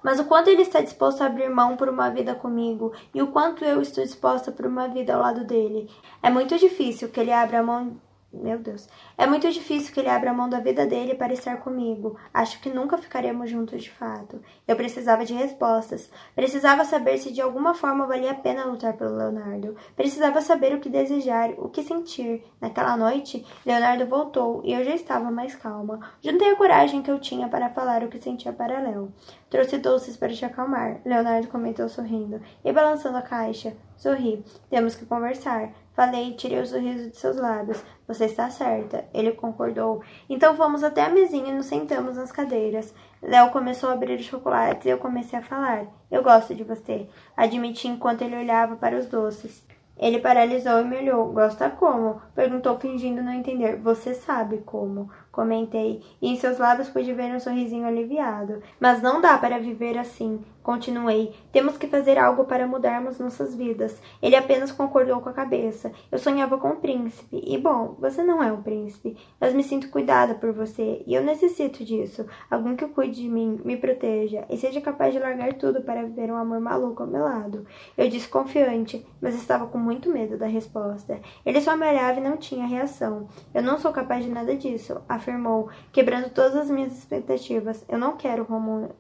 Mas 0.07 0.21
o 0.21 0.25
quanto 0.25 0.49
ele 0.49 0.63
está 0.63 0.81
disposto 0.81 1.23
a 1.23 1.27
abrir 1.27 1.51
mão 1.51 1.77
por 1.77 1.89
uma 1.89 2.09
vida 2.11 2.33
comigo 2.33 2.93
e 3.13 3.21
o 3.21 3.27
quanto 3.27 3.65
eu 3.65 3.83
estou 3.83 4.05
disposta 4.05 4.53
por 4.53 4.65
uma 4.65 4.87
vida 4.87 5.13
ao 5.13 5.21
lado 5.21 5.43
dele. 5.43 5.91
É 6.23 6.31
muito 6.31 6.57
difícil 6.57 7.09
que 7.09 7.19
ele 7.19 7.33
abra 7.33 7.61
mão 7.61 8.01
meu 8.33 8.59
Deus. 8.59 8.89
É 9.17 9.27
muito 9.27 9.51
difícil 9.51 9.93
que 9.95 10.01
ele 10.01 10.09
abra 10.09 10.33
mão 10.33 10.49
da 10.49 10.61
vida 10.61 10.87
dele 10.87 11.15
para 11.15 11.33
estar 11.33 11.59
comigo. 11.59 12.19
Acho 12.33 12.61
que 12.61 12.69
nunca 12.69 12.99
ficaremos 12.99 13.51
juntos 13.51 13.83
de 13.83 13.91
fato. 13.91 14.43
Eu 14.67 14.77
precisava 14.77 15.25
de 15.25 15.33
respostas. 15.33 16.11
Precisava 16.35 16.85
saber 16.85 17.19
se 17.19 17.33
de 17.33 17.41
alguma 17.41 17.75
forma 17.75 18.07
valia 18.07 18.33
a 18.33 18.35
pena 18.35 18.65
lutar 18.65 18.95
pelo 18.95 19.17
Leonardo. 19.17 19.77
Precisava 19.95 20.41
saber 20.41 20.75
o 20.75 20.81
que 20.81 20.89
desejar, 20.89 21.51
o 21.57 21.69
que 21.69 21.83
sentir. 21.83 22.45
Naquela 22.61 22.97
noite, 22.97 23.45
Leonardo 23.65 24.07
voltou 24.07 24.61
e 24.65 24.73
eu 24.73 24.85
já 24.85 24.95
estava 24.95 25.31
mais 25.31 25.55
calma. 25.55 26.01
Juntei 26.21 26.51
a 26.51 26.57
coragem 26.57 27.03
que 27.03 27.11
eu 27.11 27.19
tinha 27.19 27.49
para 27.49 27.71
falar 27.71 28.03
o 28.03 28.09
que 28.09 28.21
sentia 28.21 28.53
para 28.53 28.81
Léo. 28.81 29.13
Trouxe 29.49 29.79
doces 29.79 30.17
para 30.17 30.33
te 30.33 30.45
acalmar, 30.45 31.01
Leonardo 31.05 31.49
comentou 31.49 31.89
sorrindo 31.89 32.41
e 32.65 32.73
balançando 32.73 33.17
a 33.17 33.23
caixa. 33.23 33.77
Sorri. 33.97 34.45
Temos 34.69 34.95
que 34.95 35.07
conversar. 35.07 35.73
Falei 35.97 36.29
e 36.29 36.35
tirei 36.35 36.61
o 36.61 36.67
sorriso 36.67 37.09
de 37.09 37.17
seus 37.17 37.39
lábios. 37.39 37.83
Você 38.07 38.27
está 38.27 38.51
certa. 38.51 39.07
Ele 39.15 39.33
concordou. 39.33 40.03
Então 40.29 40.55
fomos 40.55 40.85
até 40.85 41.03
a 41.03 41.09
mesinha 41.09 41.49
e 41.49 41.55
nos 41.55 41.65
sentamos 41.65 42.19
nas 42.19 42.31
cadeiras. 42.31 42.95
Léo 43.23 43.51
começou 43.51 43.89
a 43.89 43.95
abrir 43.95 44.21
os 44.21 44.27
chocolates 44.27 44.85
e 44.85 44.91
eu 44.91 44.99
comecei 44.99 45.39
a 45.39 45.43
falar. 45.43 45.87
Eu 46.11 46.23
gosto 46.23 46.55
de 46.55 46.63
você. 46.65 47.09
Admiti 47.35 47.89
enquanto 47.89 48.21
ele 48.21 48.37
olhava 48.37 48.77
para 48.77 48.99
os 48.99 49.07
doces. 49.07 49.67
Ele 49.99 50.19
paralisou 50.19 50.81
e 50.81 50.85
me 50.85 50.99
olhou. 50.99 51.33
Gosta 51.33 51.71
como? 51.71 52.21
Perguntou, 52.35 52.79
fingindo 52.79 53.23
não 53.23 53.33
entender. 53.33 53.77
Você 53.77 54.13
sabe 54.13 54.59
como 54.59 55.11
comentei, 55.37 56.03
e 56.21 56.31
em 56.31 56.37
seus 56.37 56.57
lábios 56.57 56.89
pude 56.89 57.13
ver 57.13 57.35
um 57.35 57.39
sorrisinho 57.39 57.87
aliviado. 57.87 58.63
Mas 58.81 59.03
não 59.03 59.21
dá 59.21 59.37
para 59.37 59.59
viver 59.59 59.99
assim, 59.99 60.41
continuei. 60.63 61.35
Temos 61.53 61.77
que 61.77 61.87
fazer 61.87 62.19
algo 62.19 62.47
para 62.47 62.67
mudarmos 62.67 63.21
nossas 63.21 63.55
vidas. 63.55 64.01
Ele 64.23 64.35
apenas 64.35 64.73
concordou 64.73 65.21
com 65.21 65.29
a 65.29 65.35
cabeça. 65.35 65.93
Eu 66.11 66.19
sonhava 66.19 66.57
com 66.57 66.71
um 66.71 66.81
príncipe, 66.81 67.41
e 67.47 67.59
bom, 67.59 67.95
você 68.01 68.25
não 68.25 68.43
é 68.43 68.51
um 68.51 68.63
príncipe. 68.63 69.17
Mas 69.39 69.53
me 69.53 69.63
sinto 69.63 69.91
cuidada 69.91 70.35
por 70.35 70.53
você, 70.53 71.05
e 71.07 71.15
eu 71.15 71.23
necessito 71.23 71.85
disso. 71.85 72.27
Alguém 72.51 72.75
que 72.75 72.87
cuide 72.87 73.21
de 73.21 73.29
mim, 73.29 73.61
me 73.63 73.77
proteja, 73.77 74.47
e 74.49 74.57
seja 74.57 74.81
capaz 74.81 75.13
de 75.13 75.21
largar 75.21 75.53
tudo 75.55 75.83
para 75.83 76.03
viver 76.03 76.33
um 76.33 76.37
amor 76.37 76.61
maluco 76.61 77.03
ao 77.03 77.09
meu 77.09 77.23
lado. 77.23 77.67
Eu 77.97 78.09
disse 78.09 78.29
confiante, 78.29 79.07
mas 79.21 79.35
estava 79.35 79.67
com 79.67 79.77
muito 79.77 80.11
medo 80.11 80.39
da 80.39 80.47
resposta. 80.47 81.21
Ele 81.45 81.61
só 81.61 81.77
me 81.77 81.87
olhava 81.87 82.19
e 82.19 82.23
não 82.23 82.39
tinha 82.39 82.67
reação. 82.67 83.29
Eu 83.55 83.63
não 83.63 83.79
sou 83.79 83.93
capaz 83.93 84.25
de 84.25 84.31
nada 84.31 84.57
disso, 84.57 85.03
afirmou, 85.27 85.69
quebrando 85.93 86.31
todas 86.31 86.55
as 86.55 86.71
minhas 86.71 86.97
expectativas. 86.97 87.85
Eu 87.89 87.99
não 87.99 88.17
quero 88.17 88.45
romance. 88.45 88.95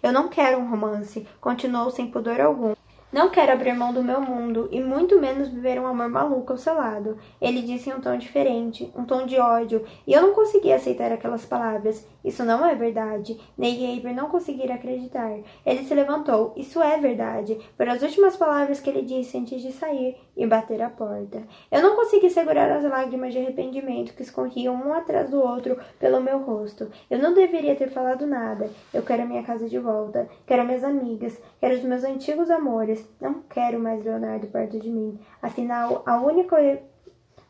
Eu 0.00 0.12
não 0.12 0.28
quero 0.28 0.58
um 0.58 0.70
romance, 0.70 1.26
continuou 1.40 1.90
sem 1.90 2.08
pudor 2.08 2.40
algum. 2.40 2.74
Não 3.12 3.28
quero 3.28 3.52
abrir 3.52 3.74
mão 3.74 3.92
do 3.92 4.02
meu 4.02 4.22
mundo 4.22 4.70
e 4.72 4.80
muito 4.80 5.20
menos 5.20 5.48
viver 5.48 5.78
um 5.78 5.86
amor 5.86 6.08
maluco 6.08 6.50
ao 6.50 6.56
seu 6.56 6.72
lado. 6.72 7.18
Ele 7.42 7.60
disse 7.60 7.90
em 7.90 7.92
um 7.92 8.00
tom 8.00 8.16
diferente, 8.16 8.90
um 8.96 9.04
tom 9.04 9.26
de 9.26 9.38
ódio, 9.38 9.84
e 10.06 10.14
eu 10.14 10.22
não 10.22 10.32
conseguia 10.32 10.76
aceitar 10.76 11.12
aquelas 11.12 11.44
palavras. 11.44 12.08
Isso 12.24 12.42
não 12.42 12.64
é 12.64 12.74
verdade. 12.74 13.38
Ney 13.58 13.96
Gabriel 13.96 14.16
não 14.16 14.30
conseguira 14.30 14.74
acreditar. 14.74 15.38
Ele 15.66 15.84
se 15.84 15.94
levantou. 15.94 16.54
Isso 16.56 16.80
é 16.80 16.98
verdade. 16.98 17.58
Foram 17.76 17.92
as 17.92 18.02
últimas 18.02 18.34
palavras 18.34 18.80
que 18.80 18.88
ele 18.88 19.02
disse 19.02 19.36
antes 19.36 19.60
de 19.60 19.72
sair 19.72 20.16
e 20.34 20.46
bater 20.46 20.80
a 20.80 20.88
porta. 20.88 21.42
Eu 21.70 21.82
não 21.82 21.96
consegui 21.96 22.30
segurar 22.30 22.70
as 22.70 22.84
lágrimas 22.84 23.32
de 23.34 23.40
arrependimento 23.40 24.14
que 24.14 24.22
escorriam 24.22 24.74
um 24.74 24.94
atrás 24.94 25.28
do 25.28 25.38
outro 25.38 25.78
pelo 25.98 26.20
meu 26.20 26.38
rosto. 26.38 26.90
Eu 27.10 27.18
não 27.18 27.34
deveria 27.34 27.76
ter 27.76 27.90
falado 27.90 28.26
nada. 28.26 28.70
Eu 28.94 29.02
quero 29.02 29.28
minha 29.28 29.42
casa 29.42 29.68
de 29.68 29.78
volta. 29.78 30.26
Quero 30.46 30.64
minhas 30.64 30.84
amigas. 30.84 31.38
Quero 31.60 31.74
os 31.74 31.82
meus 31.82 32.04
antigos 32.04 32.50
amores. 32.50 33.01
Não 33.20 33.42
quero 33.42 33.78
mais 33.78 34.04
Leonardo 34.04 34.46
perto 34.48 34.78
de 34.78 34.90
mim. 34.90 35.18
Afinal, 35.40 36.02
a 36.06 36.20
única 36.20 36.56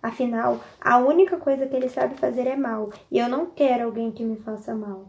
Afinal, 0.03 0.59
a 0.81 0.99
única 0.99 1.37
coisa 1.37 1.65
que 1.65 1.77
ele 1.77 1.89
sabe 1.89 2.17
fazer 2.17 2.49
é 2.49 2.57
mal, 2.57 2.91
e 3.09 3.21
eu 3.21 3.29
não 3.29 3.47
quero 3.47 3.85
alguém 3.85 4.11
que 4.11 4.25
me 4.25 4.35
faça 4.35 4.75
mal. 4.75 5.07